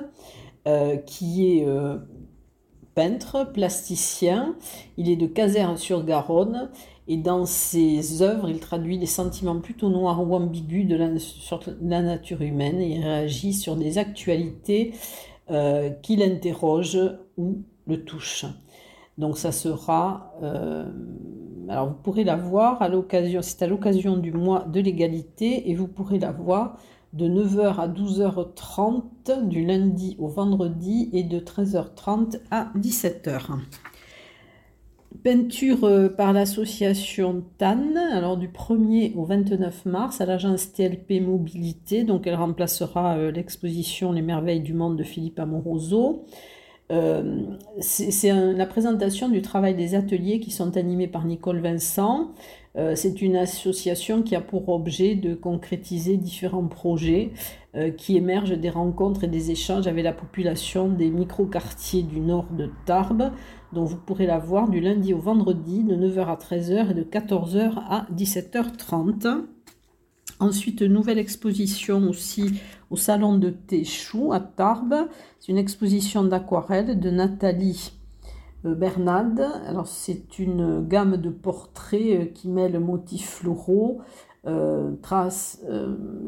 euh, 0.65 0.95
qui 0.95 1.57
est 1.57 1.67
euh, 1.67 1.97
peintre, 2.95 3.51
plasticien. 3.51 4.55
Il 4.97 5.09
est 5.09 5.15
de 5.15 5.27
Casères-sur-Garonne 5.27 6.69
et 7.07 7.17
dans 7.17 7.45
ses 7.45 8.21
œuvres, 8.21 8.49
il 8.49 8.59
traduit 8.59 8.97
des 8.97 9.05
sentiments 9.05 9.59
plutôt 9.59 9.89
noirs 9.89 10.25
ou 10.25 10.33
ambigus 10.35 10.87
de 10.87 10.95
la, 10.95 12.01
nature 12.01 12.41
humaine 12.41 12.79
et 12.79 12.95
il 12.95 13.03
réagit 13.03 13.53
sur 13.53 13.75
des 13.75 13.97
actualités 13.97 14.93
euh, 15.51 15.89
qui 15.89 16.15
l'interrogent 16.15 17.11
ou 17.37 17.63
le 17.87 18.05
touchent. 18.05 18.45
Donc 19.17 19.37
ça 19.37 19.51
sera... 19.51 20.33
Alors 21.69 21.87
vous 21.87 21.95
pourrez 21.95 22.23
la 22.23 22.35
voir 22.35 22.81
à 22.81 22.89
l'occasion, 22.89 23.41
c'est 23.41 23.61
à 23.63 23.67
l'occasion 23.67 24.17
du 24.17 24.31
mois 24.31 24.65
de 24.65 24.79
l'égalité 24.79 25.69
et 25.69 25.75
vous 25.75 25.87
pourrez 25.87 26.19
la 26.19 26.31
voir 26.31 26.77
de 27.13 27.27
9h 27.27 27.79
à 27.79 27.87
12h30 27.87 29.47
du 29.47 29.65
lundi 29.65 30.15
au 30.19 30.27
vendredi 30.27 31.09
et 31.13 31.23
de 31.23 31.39
13h30 31.39 32.39
à 32.51 32.71
17h. 32.77 33.59
Peinture 35.23 35.83
euh, 35.83 36.09
par 36.09 36.33
l'association 36.33 37.43
TAN, 37.57 37.95
alors 38.11 38.35
du 38.35 38.49
1er 38.49 39.15
au 39.15 39.25
29 39.25 39.85
mars 39.85 40.21
à 40.21 40.25
l'agence 40.25 40.73
TLP 40.73 41.21
Mobilité, 41.21 42.03
donc 42.03 42.25
elle 42.25 42.35
remplacera 42.35 43.15
euh, 43.17 43.31
l'exposition 43.31 44.11
Les 44.11 44.23
merveilles 44.23 44.61
du 44.61 44.73
monde 44.73 44.97
de 44.97 45.03
Philippe 45.03 45.39
Amoroso. 45.39 46.25
Euh, 46.91 47.41
c'est 47.79 48.53
la 48.53 48.65
présentation 48.65 49.29
du 49.29 49.41
travail 49.41 49.75
des 49.75 49.95
ateliers 49.95 50.39
qui 50.39 50.51
sont 50.51 50.75
animés 50.77 51.07
par 51.07 51.25
Nicole 51.25 51.59
Vincent. 51.59 52.33
Euh, 52.75 52.95
c'est 52.95 53.21
une 53.21 53.35
association 53.35 54.23
qui 54.23 54.35
a 54.35 54.41
pour 54.41 54.69
objet 54.69 55.15
de 55.15 55.35
concrétiser 55.35 56.17
différents 56.17 56.67
projets 56.67 57.31
euh, 57.75 57.91
qui 57.91 58.17
émergent 58.17 58.57
des 58.57 58.71
rencontres 58.71 59.23
et 59.25 59.27
des 59.27 59.51
échanges 59.51 59.85
avec 59.85 60.03
la 60.03 60.13
population 60.13 60.89
des 60.89 61.11
micro-quartiers 61.11 62.01
du 62.01 62.19
nord 62.19 62.47
de 62.51 62.71
Tarbes, 62.85 63.31
dont 63.73 63.85
vous 63.85 63.97
pourrez 63.97 64.25
la 64.25 64.39
voir 64.39 64.69
du 64.69 64.79
lundi 64.79 65.13
au 65.13 65.19
vendredi 65.19 65.83
de 65.83 65.95
9h 65.95 66.25
à 66.25 66.35
13h 66.35 66.91
et 66.91 66.93
de 66.95 67.03
14h 67.03 67.73
à 67.77 68.07
17h30. 68.15 69.43
Ensuite, 70.39 70.81
nouvelle 70.81 71.19
exposition 71.19 72.09
aussi 72.09 72.59
au 72.89 72.95
Salon 72.95 73.37
de 73.37 73.51
Téchou 73.51 74.33
à 74.33 74.39
Tarbes. 74.39 75.07
C'est 75.39 75.51
une 75.51 75.59
exposition 75.59 76.23
d'aquarelle 76.23 76.99
de 76.99 77.09
Nathalie 77.11 77.93
Bernade. 78.63 79.45
Alors, 79.65 79.87
c'est 79.87 80.39
une 80.39 80.85
gamme 80.87 81.17
de 81.17 81.29
portraits 81.29 82.01
euh, 82.01 82.25
qui 82.25 82.49
mêle 82.49 82.79
motifs 82.79 83.29
floraux, 83.29 84.01
euh, 84.45 84.91
traces 85.01 85.61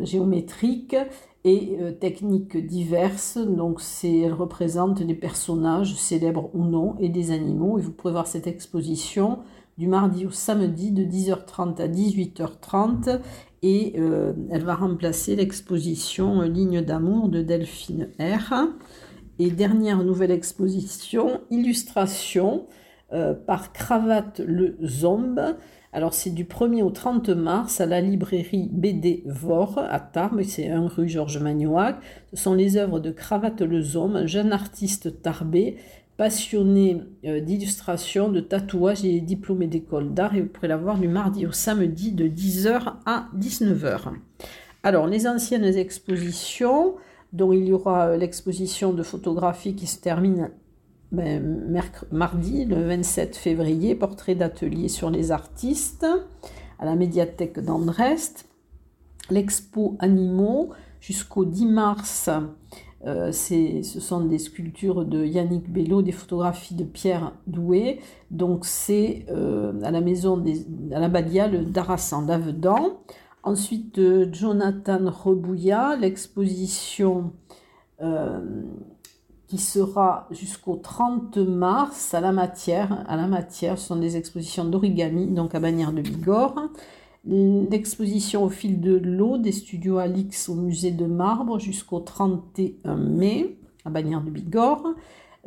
géométriques 0.02 0.96
et 1.44 1.78
techniques 2.00 2.58
diverses. 2.58 3.38
Donc, 3.38 3.82
elle 4.04 4.34
représente 4.34 5.04
des 5.04 5.14
personnages 5.14 5.96
célèbres 5.96 6.50
ou 6.54 6.64
non 6.64 6.96
et 7.00 7.10
des 7.10 7.32
animaux. 7.32 7.78
Et 7.78 7.82
vous 7.82 7.92
pouvez 7.92 8.14
voir 8.14 8.26
cette 8.26 8.48
exposition 8.48 9.40
du 9.78 9.88
mardi 9.88 10.26
au 10.26 10.32
samedi 10.32 10.92
de 10.92 11.04
10h30 11.04 11.82
à 11.82 11.88
18h30 11.88 13.20
et 13.62 13.94
euh, 13.98 14.34
elle 14.52 14.64
va 14.64 14.76
remplacer 14.76 15.36
l'exposition 15.36 16.42
Ligne 16.42 16.82
d'amour 16.82 17.30
de 17.30 17.42
Delphine 17.42 18.10
R. 18.20 18.54
Et 19.38 19.52
dernière 19.52 20.04
nouvelle 20.04 20.32
exposition, 20.32 21.42
illustration 21.52 22.68
euh, 23.12 23.34
par 23.34 23.74
Cravate 23.74 24.40
le 24.40 24.78
Zombe. 24.84 25.58
Alors 25.92 26.14
c'est 26.14 26.30
du 26.30 26.46
1er 26.46 26.84
au 26.84 26.90
30 26.90 27.30
mars 27.30 27.82
à 27.82 27.86
la 27.86 28.02
librairie 28.02 28.70
BD 28.72 29.24
Vor 29.26 29.78
à 29.78 30.00
Tarbes, 30.00 30.42
c'est 30.44 30.70
1 30.70 30.88
rue 30.88 31.10
Georges 31.10 31.40
Magnoac. 31.40 31.98
Ce 32.34 32.44
sont 32.44 32.54
les 32.54 32.78
œuvres 32.78 33.00
de 33.00 33.12
Cravate 33.12 33.62
le 33.62 33.82
Zombe, 33.82 34.16
un 34.16 34.26
jeune 34.26 34.54
artiste 34.54 35.22
tarbé 35.22 35.78
passionné 36.18 37.02
euh, 37.26 37.42
d'illustration, 37.42 38.30
de 38.30 38.40
tatouage 38.40 39.04
et 39.04 39.20
diplômé 39.20 39.68
d'école 39.68 40.14
d'art 40.14 40.34
et 40.36 40.42
vous 40.42 40.48
pourrez 40.48 40.70
la 40.70 40.78
voir 40.78 40.98
du 40.98 41.08
mardi 41.08 41.46
au 41.46 41.52
samedi 41.52 42.12
de 42.14 42.28
10h 42.28 42.94
à 43.06 43.28
19h. 43.38 44.14
Alors 44.84 45.08
les 45.08 45.28
anciennes 45.28 45.66
expositions, 45.66 46.96
dont 47.36 47.52
il 47.52 47.66
y 47.66 47.74
aura 47.74 48.08
euh, 48.08 48.18
l'exposition 48.18 48.94
de 48.94 49.04
photographie 49.04 49.76
qui 49.76 49.88
se 49.88 50.00
termine 50.00 50.52
ben, 51.12 51.70
mardi 52.12 52.66
le 52.66 52.88
27 52.88 53.36
février, 53.36 53.96
portrait 53.96 54.36
d'atelier 54.36 54.88
sur 54.88 55.10
les 55.10 55.32
artistes 55.32 56.06
à 56.80 56.86
la 56.86 56.96
médiathèque 56.96 57.60
d'Andrest, 57.60 58.50
l'expo 59.30 59.96
animaux 60.00 60.72
jusqu'au 61.00 61.46
10 61.46 61.66
mars 61.68 62.30
euh, 63.06 63.32
ce 63.32 64.00
sont 64.00 64.22
des 64.22 64.40
sculptures 64.40 65.06
de 65.06 65.24
Yannick 65.24 65.72
Bello, 65.72 66.02
des 66.02 66.12
photographies 66.12 66.74
de 66.74 66.84
Pierre 66.84 67.34
Doué. 67.46 68.00
Donc 68.32 68.66
c'est 68.66 69.26
euh, 69.30 69.74
à 69.84 69.92
la 69.92 70.02
maison 70.02 70.38
des, 70.38 70.66
à 70.92 71.00
la 71.00 71.08
Badiale 71.08 71.72
d'Arassan 71.72 72.26
d'Avedan. 72.26 72.98
Ensuite, 73.46 74.02
Jonathan 74.34 75.00
Rebouillat, 75.06 75.98
l'exposition 75.98 77.32
euh, 78.02 78.42
qui 79.48 79.60
sera 79.60 80.28
jusqu'au 80.32 80.78
30 80.78 81.38
mars 81.38 82.16
à 82.16 82.22
la 82.22 82.32
matière. 82.32 83.06
À 83.08 83.16
la 83.16 83.28
matière, 83.28 83.78
ce 83.78 83.90
sont 83.90 83.98
des 83.98 84.18
expositions 84.18 84.66
d'origami, 84.66 85.28
donc 85.28 85.54
à 85.54 85.60
Bagnères 85.60 85.94
de 85.94 86.02
Bigorre. 86.02 86.70
L'exposition 87.24 88.44
au 88.44 88.50
fil 88.50 88.82
de 88.82 88.96
l'eau 88.96 89.38
des 89.38 89.52
studios 89.52 90.00
Alix 90.00 90.50
au 90.50 90.56
musée 90.56 90.92
de 90.92 91.06
Marbre 91.06 91.60
jusqu'au 91.60 92.00
31 92.00 92.96
mai 92.96 93.60
à 93.86 93.92
Bagnères 93.92 94.22
de 94.22 94.32
Bigorre. 94.32 94.88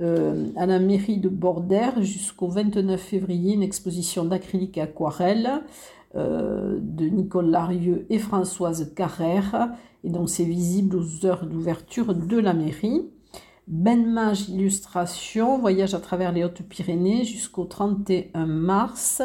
Euh, 0.01 0.47
à 0.55 0.67
la 0.67 0.79
mairie 0.79 1.19
de 1.19 1.29
Bordère 1.29 2.01
jusqu'au 2.03 2.47
29 2.47 3.01
février, 3.01 3.55
une 3.55 3.65
exposition 3.65 4.25
d'acrylique 4.25 4.79
et 4.79 4.83
aquarelle 4.83 5.65
euh, 6.15 6.79
de 6.81 7.07
Nicole 7.07 7.51
Larieux 7.51 8.07
et 8.11 8.19
Françoise 8.19 8.93
Carrère. 8.95 9.71
Et 10.05 10.11
donc 10.11 10.29
c'est 10.29 10.45
visible 10.45 10.97
aux 10.97 11.27
heures 11.27 11.47
d'ouverture 11.47 12.15
de 12.15 12.39
la 12.39 12.55
mairie. 12.55 13.11
Benmage 13.67 14.49
Illustration, 14.49 15.59
voyage 15.59 15.93
à 15.93 16.01
travers 16.01 16.33
les 16.33 16.43
Hautes-Pyrénées 16.43 17.25
jusqu'au 17.25 17.65
31 17.65 18.47
mars 18.47 19.21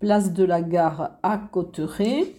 place 0.00 0.32
de 0.32 0.44
la 0.44 0.60
gare 0.62 1.12
à 1.22 1.38
Cotteret. 1.38 2.34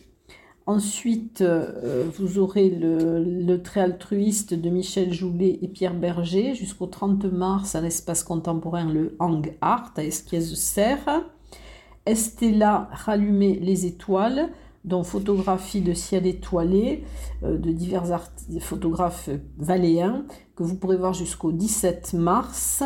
Ensuite, 0.67 1.41
euh, 1.41 2.09
vous 2.17 2.39
aurez 2.39 2.69
le, 2.69 3.55
trait 3.61 3.81
altruiste 3.81 4.53
de 4.53 4.69
Michel 4.69 5.13
Joulet 5.13 5.59
et 5.61 5.67
Pierre 5.67 5.93
Berger 5.93 6.55
jusqu'au 6.55 6.87
30 6.87 7.25
mars 7.25 7.75
à 7.75 7.81
l'espace 7.81 8.23
contemporain 8.23 8.91
le 8.91 9.15
Hang 9.19 9.55
Art 9.61 9.93
à 9.95 10.03
Esquies-Serre. 10.03 11.24
Estella 12.05 12.89
rallumer 12.91 13.59
les 13.59 13.85
étoiles, 13.85 14.49
dont 14.83 15.03
photographie 15.03 15.81
de 15.81 15.93
ciel 15.93 16.27
étoilé 16.27 17.03
euh, 17.43 17.57
de 17.57 17.71
divers 17.71 18.21
photographes 18.61 19.29
valéens 19.57 20.25
que 20.55 20.63
vous 20.63 20.75
pourrez 20.75 20.97
voir 20.97 21.13
jusqu'au 21.13 21.51
17 21.51 22.13
mars 22.13 22.83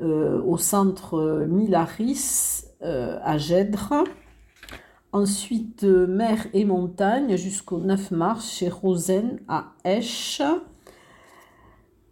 euh, 0.00 0.42
au 0.42 0.58
centre 0.58 1.46
Milaris 1.48 2.64
euh, 2.82 3.18
à 3.22 3.38
Gèdre. 3.38 4.04
Ensuite, 5.12 5.84
mer 5.84 6.46
et 6.52 6.64
montagne 6.64 7.36
jusqu'au 7.36 7.78
9 7.78 8.10
mars 8.10 8.50
chez 8.50 8.68
Rosen 8.68 9.40
à 9.48 9.72
Esch. 9.84 10.42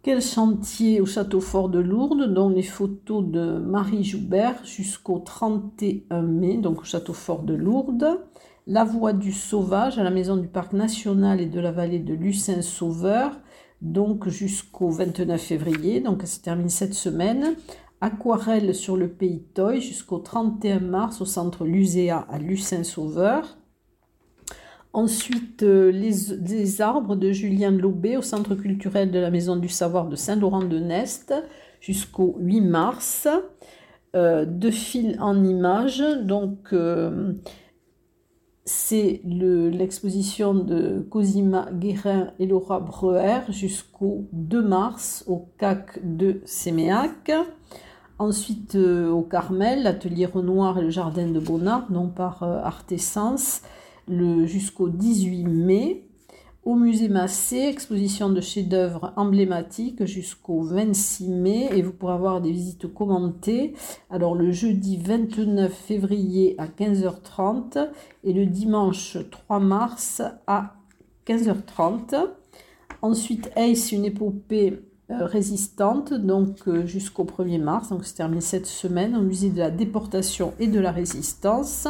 Quel 0.07 0.21
chantier 0.21 1.01
au 1.01 1.05
château 1.05 1.41
fort 1.41 1.67
de 1.67 1.79
Lourdes, 1.79 2.33
dont 2.33 2.47
les 2.47 2.63
photos 2.63 3.25
de 3.25 3.57
Marie 3.57 4.05
Joubert 4.05 4.63
jusqu'au 4.63 5.19
31 5.19 6.21
mai, 6.21 6.55
donc 6.55 6.79
au 6.79 6.83
château 6.85 7.11
fort 7.11 7.43
de 7.43 7.53
Lourdes. 7.53 8.17
La 8.67 8.85
voie 8.85 9.11
du 9.11 9.33
sauvage 9.33 9.99
à 9.99 10.03
la 10.03 10.09
maison 10.09 10.37
du 10.37 10.47
parc 10.47 10.71
national 10.71 11.41
et 11.41 11.45
de 11.45 11.59
la 11.59 11.73
vallée 11.73 11.99
de 11.99 12.13
Lucin-Sauveur, 12.13 13.37
donc 13.81 14.29
jusqu'au 14.29 14.89
29 14.89 15.41
février, 15.41 15.99
donc 15.99 16.21
ça 16.21 16.27
se 16.27 16.39
termine 16.39 16.69
cette 16.69 16.93
semaine. 16.93 17.55
Aquarelle 17.99 18.73
sur 18.73 18.95
le 18.95 19.09
pays 19.09 19.43
Toy 19.55 19.81
jusqu'au 19.81 20.19
31 20.19 20.79
mars 20.79 21.19
au 21.19 21.25
centre 21.25 21.65
Luséa 21.65 22.25
à 22.29 22.39
Lucin-Sauveur. 22.39 23.57
Ensuite, 24.93 25.63
euh, 25.63 25.91
les, 25.91 26.81
arbres 26.81 27.15
de 27.15 27.31
Julien 27.31 27.71
Lobé 27.71 28.17
au 28.17 28.21
centre 28.21 28.55
culturel 28.55 29.11
de 29.11 29.19
la 29.19 29.29
Maison 29.29 29.55
du 29.55 29.69
Savoir 29.69 30.07
de 30.07 30.15
Saint-Laurent-de-Nest 30.15 31.33
jusqu'au 31.81 32.35
8 32.39 32.61
mars. 32.61 33.27
Euh, 34.15 34.45
de 34.45 34.71
fil 34.71 35.17
en 35.19 35.43
images, 35.43 36.01
donc 36.23 36.69
euh, 36.71 37.33
c'est 38.63 39.21
l'exposition 39.25 40.55
de 40.55 41.05
Cosima 41.11 41.67
Guérin 41.73 42.31
et 42.39 42.47
Laura 42.47 42.79
Breuer 42.79 43.41
jusqu'au 43.49 44.27
2 44.31 44.61
mars 44.63 45.25
au 45.27 45.49
CAC 45.59 45.99
de 46.03 46.41
Séméac. 46.45 47.31
Ensuite, 48.17 48.75
au 48.75 49.21
Carmel, 49.21 49.83
l'atelier 49.83 50.25
Renoir 50.25 50.79
et 50.79 50.81
le 50.81 50.89
jardin 50.89 51.27
de 51.27 51.39
Bonnard, 51.39 51.91
non 51.91 52.07
par 52.07 52.41
Artessence, 52.41 53.61
jusqu'au 54.07 54.89
18 54.89 55.43
mai. 55.45 56.03
Au 56.63 56.75
musée 56.75 57.07
Massé, 57.07 57.59
exposition 57.59 58.29
de 58.29 58.41
chefs-d'œuvre 58.41 59.13
emblématiques 59.15 60.03
jusqu'au 60.03 60.63
26 60.63 61.29
mai 61.29 61.69
et 61.71 61.81
vous 61.81 61.93
pourrez 61.93 62.13
avoir 62.13 62.41
des 62.41 62.51
visites 62.51 62.93
commentées. 62.93 63.73
Alors 64.09 64.35
le 64.35 64.51
jeudi 64.51 64.97
29 64.97 65.71
février 65.71 66.55
à 66.57 66.67
15h30 66.67 67.87
et 68.25 68.33
le 68.33 68.45
dimanche 68.45 69.17
3 69.31 69.59
mars 69.61 70.21
à 70.45 70.75
15h30. 71.25 72.27
Ensuite, 73.01 73.49
Ace, 73.55 73.93
une 73.93 74.03
épopée 74.03 74.81
euh, 75.09 75.25
résistante, 75.25 76.13
donc 76.13 76.67
euh, 76.67 76.85
jusqu'au 76.85 77.23
1er 77.23 77.61
mars, 77.61 77.87
donc 77.87 78.03
c'est 78.03 78.15
terminé 78.15 78.41
cette 78.41 78.65
semaine 78.65 79.15
au 79.15 79.21
musée 79.21 79.51
de 79.51 79.59
la 79.59 79.71
déportation 79.71 80.53
et 80.59 80.67
de 80.67 80.81
la 80.81 80.91
résistance. 80.91 81.87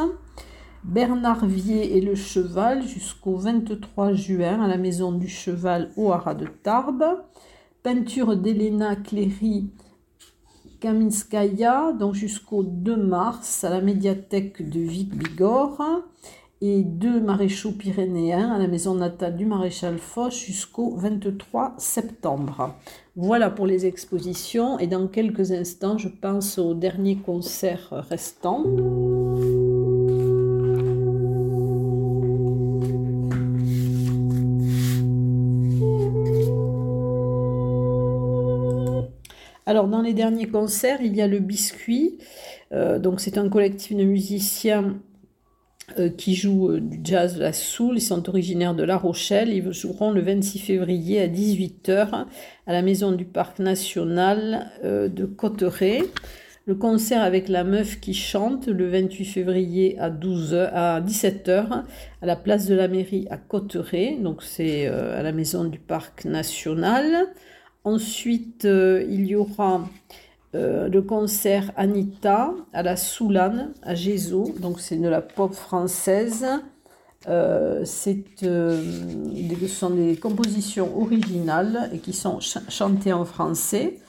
Bernard 0.88 1.46
Vier 1.46 1.98
et 1.98 2.02
le 2.02 2.16
cheval 2.16 2.82
jusqu'au 2.82 3.36
23 3.36 4.14
juin 4.14 4.62
à 4.62 4.70
la 4.70 4.78
maison 4.78 5.12
du 5.12 5.28
cheval 5.28 5.92
au 5.98 6.14
Haras 6.14 6.34
de 6.34 6.46
Tarbes. 6.46 7.24
Peinture 7.84 8.38
d'Elena 8.38 8.96
Cléry 8.96 9.70
Kaminskaya, 10.80 11.92
donc 11.92 12.14
jusqu'au 12.14 12.64
2 12.64 12.96
mars 12.96 13.66
à 13.66 13.70
la 13.70 13.82
médiathèque 13.82 14.70
de 14.70 14.80
Vic-Bigorre. 14.80 16.06
Et 16.62 16.84
deux 16.84 17.20
maréchaux 17.20 17.74
pyrénéens 17.74 18.54
à 18.54 18.58
la 18.58 18.68
maison 18.68 18.96
natale 18.96 19.36
du 19.36 19.46
maréchal 19.46 19.98
Foch 19.98 20.46
jusqu'au 20.46 20.96
23 20.96 21.76
septembre. 21.78 22.74
Voilà 23.18 23.50
pour 23.50 23.68
les 23.68 23.86
expositions 23.86 24.80
et 24.80 24.88
dans 24.88 25.08
quelques 25.08 25.52
instants 25.52 25.98
je 25.98 26.08
pense 26.08 26.58
au 26.58 26.74
dernier 26.74 27.18
concert 27.18 27.90
restant. 28.10 28.64
Alors, 39.68 39.90
dans 39.90 40.02
les 40.02 40.14
derniers 40.14 40.48
concerts, 40.48 41.02
il 41.02 41.14
y 41.14 41.22
a 41.22 41.28
le 41.28 41.40
Biscuit. 41.40 42.20
Euh, 42.72 43.00
donc, 43.00 43.20
c'est 43.20 43.38
un 43.38 43.50
collectif 43.50 43.98
de 43.98 44.06
musiciens 44.06 44.96
euh, 46.00 46.10
qui 46.10 46.36
jouent 46.36 46.72
euh, 46.72 46.80
du 46.80 47.02
jazz, 47.04 47.38
la 47.38 47.52
soul. 47.52 47.98
Ils 47.98 48.02
sont 48.02 48.30
originaires 48.30 48.76
de 48.76 48.84
La 48.84 48.96
Rochelle. 48.96 49.50
Ils 49.50 49.74
joueront 49.74 50.12
le 50.12 50.22
26 50.22 50.60
février 50.60 51.22
à 51.22 51.28
18h 51.28 52.28
à 52.66 52.72
la 52.72 52.82
Maison 52.82 53.12
du 53.12 53.26
Parc 53.26 53.60
National 53.60 54.72
de 54.86 55.26
Cotteret. 55.26 56.00
Le 56.66 56.76
concert 56.76 57.22
avec 57.22 57.50
la 57.50 57.66
meuf 57.66 58.00
qui 58.00 58.14
chante 58.14 58.68
le 58.68 58.88
28 58.88 59.26
février 59.26 60.00
à, 60.00 60.10
12 60.10 60.54
à 60.54 61.02
17h 61.02 61.84
à 62.22 62.26
la 62.26 62.36
place 62.38 62.68
de 62.68 62.76
la 62.76 62.88
mairie 62.88 63.28
à 63.30 63.36
Cotteret. 63.36 64.16
Donc, 64.22 64.44
c'est 64.44 64.88
à 64.88 65.22
la 65.24 65.34
Maison 65.34 65.66
du 65.66 65.80
Parc 65.80 66.24
National. 66.24 67.28
Ensuite, 67.88 68.66
euh, 68.66 69.06
il 69.10 69.28
y 69.28 69.36
aura 69.38 69.88
euh, 70.56 70.90
le 70.90 71.02
concert 71.02 71.72
Anita 71.78 72.54
à 72.74 72.84
la 72.84 72.98
Soulane, 72.98 73.72
à 73.82 73.96
Gézo. 73.96 74.54
Donc, 74.60 74.82
c'est 74.82 74.98
de 74.98 75.08
la 75.08 75.22
pop 75.22 75.54
française. 75.54 76.46
Euh, 77.30 77.86
ce 77.86 79.68
sont 79.70 79.92
des 79.92 80.18
compositions 80.18 81.00
originales 81.02 81.90
et 81.94 82.00
qui 82.00 82.12
sont 82.12 82.40
chantées 82.42 83.14
en 83.14 83.24
français. 83.24 84.00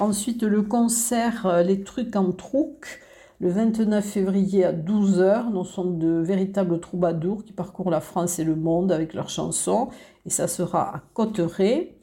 Ensuite, 0.00 0.42
le 0.42 0.62
concert 0.62 1.62
Les 1.64 1.84
trucs 1.84 2.16
en 2.16 2.32
trouc, 2.32 3.00
le 3.40 3.50
29 3.50 4.04
février 4.04 4.64
à 4.64 4.72
12h. 4.72 5.64
Ce 5.64 5.72
sont 5.72 5.84
de 5.84 6.08
véritables 6.08 6.80
troubadours 6.80 7.44
qui 7.44 7.52
parcourent 7.52 7.92
la 7.92 8.00
France 8.00 8.40
et 8.40 8.44
le 8.44 8.56
monde 8.56 8.90
avec 8.90 9.14
leurs 9.14 9.30
chansons. 9.30 9.90
Et 10.26 10.30
ça 10.30 10.48
sera 10.48 10.96
à 10.96 11.02
Cotteret. 11.14 11.94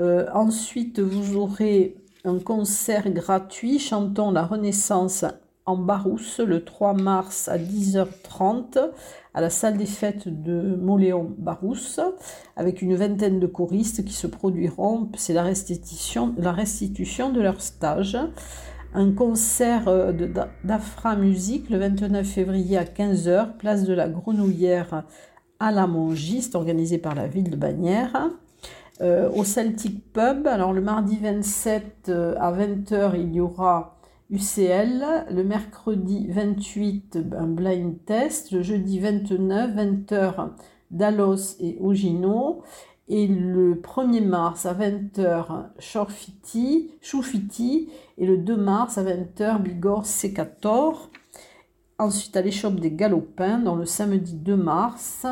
Euh, 0.00 0.26
ensuite, 0.34 1.00
vous 1.00 1.36
aurez 1.36 1.96
un 2.24 2.38
concert 2.38 3.10
gratuit 3.10 3.78
Chantons 3.78 4.30
la 4.30 4.44
Renaissance 4.44 5.24
en 5.64 5.76
Barousse 5.76 6.38
le 6.38 6.64
3 6.64 6.94
mars 6.94 7.48
à 7.48 7.58
10h30 7.58 8.78
à 9.34 9.40
la 9.40 9.50
salle 9.50 9.76
des 9.76 9.86
fêtes 9.86 10.28
de 10.28 10.76
Moléon 10.76 11.34
Barousse 11.38 12.00
avec 12.56 12.82
une 12.82 12.94
vingtaine 12.94 13.40
de 13.40 13.46
choristes 13.46 14.04
qui 14.04 14.12
se 14.12 14.26
produiront. 14.26 15.10
C'est 15.16 15.34
la 15.34 15.42
restitution, 15.42 16.32
de 16.34 17.40
leur 17.40 17.60
stage. 17.60 18.18
Un 18.94 19.12
concert 19.12 19.88
euh, 19.88 20.12
d'Afra 20.64 21.16
Musique 21.16 21.70
le 21.70 21.78
29 21.78 22.26
février 22.26 22.78
à 22.78 22.84
15h, 22.84 23.56
place 23.56 23.84
de 23.84 23.92
la 23.92 24.08
Grenouillère 24.08 25.04
à 25.58 25.72
la 25.72 25.86
Mongiste, 25.86 26.54
organisé 26.54 26.98
par 26.98 27.14
la 27.14 27.26
ville 27.26 27.50
de 27.50 27.56
Bagnères. 27.56 28.30
Euh, 29.02 29.30
au 29.30 29.44
Celtic 29.44 30.10
Pub, 30.12 30.46
alors 30.46 30.72
le 30.72 30.80
mardi 30.80 31.18
27 31.18 32.08
euh, 32.08 32.34
à 32.38 32.50
20h, 32.52 33.20
il 33.20 33.34
y 33.34 33.40
aura 33.40 33.98
UCL. 34.30 35.26
Le 35.30 35.44
mercredi 35.44 36.26
28, 36.28 37.18
un 37.38 37.46
blind 37.46 38.04
test. 38.06 38.52
Le 38.52 38.62
jeudi 38.62 38.98
29, 38.98 39.74
20h, 39.74 40.50
Dallos 40.90 41.56
et 41.60 41.76
Ogino. 41.80 42.62
Et 43.08 43.28
le 43.28 43.74
1er 43.74 44.24
mars 44.24 44.66
à 44.66 44.74
20h, 44.74 45.68
Choufiti. 45.78 46.90
Et 48.18 48.26
le 48.26 48.38
2 48.38 48.56
mars 48.56 48.98
à 48.98 49.04
20h, 49.04 49.62
Bigorre 49.62 50.04
C14. 50.04 50.96
Ensuite, 51.98 52.36
à 52.36 52.42
l'échoppe 52.42 52.80
des 52.80 52.90
Galopins, 52.90 53.58
dans 53.58 53.76
le 53.76 53.84
samedi 53.84 54.34
2 54.34 54.56
mars. 54.56 55.26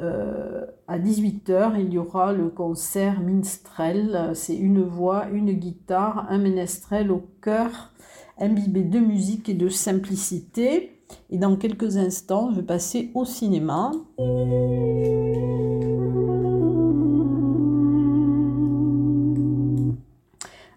Euh, 0.00 0.64
à 0.88 0.98
18h, 0.98 1.74
il 1.78 1.92
y 1.92 1.98
aura 1.98 2.32
le 2.32 2.48
concert 2.48 3.20
Minstrel. 3.20 4.30
C'est 4.34 4.56
une 4.56 4.82
voix, 4.82 5.26
une 5.32 5.52
guitare, 5.52 6.26
un 6.30 6.38
ménestrel 6.38 7.10
au 7.10 7.22
cœur, 7.40 7.92
imbibé 8.38 8.82
de 8.82 8.98
musique 8.98 9.48
et 9.48 9.54
de 9.54 9.68
simplicité. 9.68 10.98
Et 11.30 11.38
dans 11.38 11.56
quelques 11.56 11.96
instants, 11.96 12.50
je 12.50 12.56
vais 12.56 12.66
passer 12.66 13.10
au 13.14 13.24
cinéma. 13.24 13.92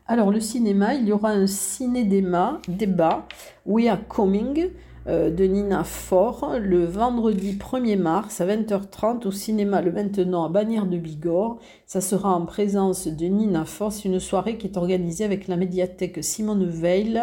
Alors, 0.08 0.30
le 0.30 0.40
cinéma, 0.40 0.94
il 0.94 1.08
y 1.08 1.12
aura 1.12 1.32
un 1.32 1.48
ciné-débat, 1.48 2.60
débat, 2.68 3.28
We 3.66 3.88
Are 3.88 4.08
Coming, 4.08 4.70
de 5.06 5.44
Nina 5.46 5.84
Fort 5.84 6.56
le 6.60 6.84
vendredi 6.86 7.54
1er 7.54 7.98
mars 7.98 8.42
à 8.42 8.48
20h30 8.48 9.28
au 9.28 9.32
cinéma 9.32 9.82
Le 9.82 9.92
Maintenant 9.92 10.46
à 10.46 10.50
Bagnères 10.50 10.88
de 10.88 10.98
Bigorre. 10.98 11.60
Ça 11.86 12.02
sera 12.02 12.34
en 12.34 12.46
présence 12.46 13.08
de 13.08 13.26
Nina 13.26 13.66
Fort. 13.66 13.92
C'est 13.92 14.10
une 14.10 14.20
soirée 14.20 14.58
qui 14.58 14.66
est 14.66 14.78
organisée 14.78 15.24
avec 15.24 15.48
la 15.48 15.58
médiathèque 15.58 16.24
Simone 16.24 16.68
Veil 16.68 17.22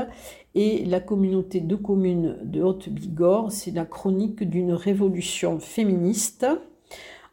et 0.54 0.84
la 0.84 1.00
communauté 1.00 1.60
de 1.60 1.74
communes 1.74 2.36
de 2.44 2.62
Haute-Bigorre. 2.62 3.50
C'est 3.50 3.72
la 3.72 3.84
chronique 3.84 4.44
d'une 4.48 4.74
révolution 4.74 5.58
féministe. 5.58 6.46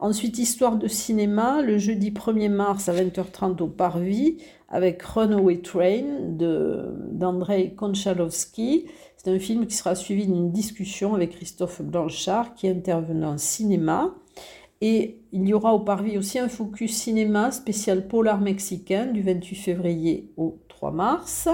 Ensuite, 0.02 0.40
histoire 0.40 0.78
de 0.78 0.88
cinéma, 0.88 1.62
le 1.62 1.78
jeudi 1.78 2.12
1er 2.12 2.48
mars 2.48 2.88
à 2.88 2.94
20h30 2.94 3.62
au 3.62 3.68
Parvis, 3.68 4.38
avec 4.70 5.04
Runaway 5.04 5.58
Train 5.58 6.06
d'Andrei 7.12 7.74
Konchalovsky. 7.76 8.86
C'est 9.18 9.30
un 9.30 9.40
film 9.40 9.68
qui 9.68 9.76
sera 9.76 9.96
suivi 9.96 10.26
d'une 10.26 10.54
discussion 10.54 11.16
avec 11.16 11.32
Christophe 11.32 11.82
Blanchard, 11.82 12.54
qui 12.54 12.68
est 12.68 12.72
intervenant 12.72 13.34
en 13.34 13.38
cinéma. 13.38 14.16
Et 14.80 15.20
il 15.34 15.46
y 15.46 15.54
aura 15.54 15.74
au 15.74 15.80
Parvis 15.80 16.18
aussi 16.18 16.40
un 16.40 16.48
focus 16.48 16.94
cinéma 16.94 17.52
spécial 17.52 18.08
polar 18.08 18.40
mexicain 18.40 19.08
du 19.08 19.22
28 19.22 19.56
février 19.56 20.32
au 20.38 20.60
3 20.70 20.92
mars 20.92 21.50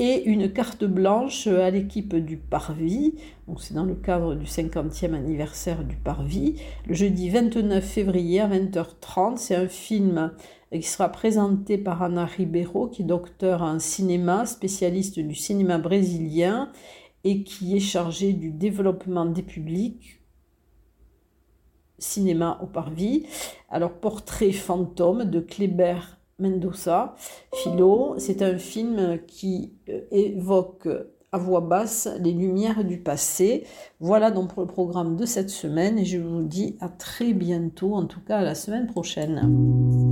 et 0.00 0.24
une 0.24 0.50
carte 0.50 0.84
blanche 0.84 1.46
à 1.46 1.70
l'équipe 1.70 2.16
du 2.16 2.38
Parvis. 2.38 3.16
C'est 3.58 3.74
dans 3.74 3.84
le 3.84 3.94
cadre 3.94 4.34
du 4.34 4.46
50e 4.46 5.12
anniversaire 5.12 5.84
du 5.84 5.94
Parvis. 5.94 6.56
Le 6.86 6.94
jeudi 6.94 7.28
29 7.28 7.84
février 7.84 8.40
à 8.40 8.48
20h30, 8.48 9.36
c'est 9.36 9.54
un 9.54 9.68
film 9.68 10.32
qui 10.72 10.82
sera 10.82 11.10
présenté 11.10 11.76
par 11.76 12.02
Ana 12.02 12.24
Ribeiro, 12.24 12.88
qui 12.88 13.02
est 13.02 13.04
docteur 13.04 13.60
en 13.60 13.78
cinéma, 13.78 14.46
spécialiste 14.46 15.18
du 15.18 15.34
cinéma 15.34 15.76
brésilien 15.76 16.72
et 17.24 17.42
qui 17.42 17.76
est 17.76 17.80
chargé 17.80 18.32
du 18.32 18.52
développement 18.52 19.26
des 19.26 19.42
publics 19.42 20.22
cinéma 21.98 22.58
au 22.62 22.66
parvis. 22.66 23.26
Alors, 23.68 23.92
Portrait 23.92 24.52
fantôme 24.52 25.24
de 25.24 25.40
Kleber 25.40 25.98
Mendoza, 26.40 27.14
Philo, 27.54 28.14
c'est 28.18 28.42
un 28.42 28.58
film 28.58 29.18
qui 29.26 29.72
euh, 29.88 30.00
évoque 30.10 30.88
à 31.32 31.38
voix 31.38 31.60
basse 31.60 32.08
les 32.20 32.32
lumières 32.32 32.84
du 32.84 32.98
passé. 32.98 33.64
Voilà 34.00 34.30
donc 34.30 34.54
pour 34.54 34.62
le 34.62 34.68
programme 34.68 35.16
de 35.16 35.26
cette 35.26 35.50
semaine 35.50 35.98
et 35.98 36.04
je 36.04 36.18
vous 36.18 36.42
dis 36.42 36.76
à 36.80 36.88
très 36.88 37.32
bientôt, 37.32 37.94
en 37.94 38.06
tout 38.06 38.20
cas 38.20 38.38
à 38.38 38.42
la 38.42 38.54
semaine 38.54 38.86
prochaine. 38.86 40.09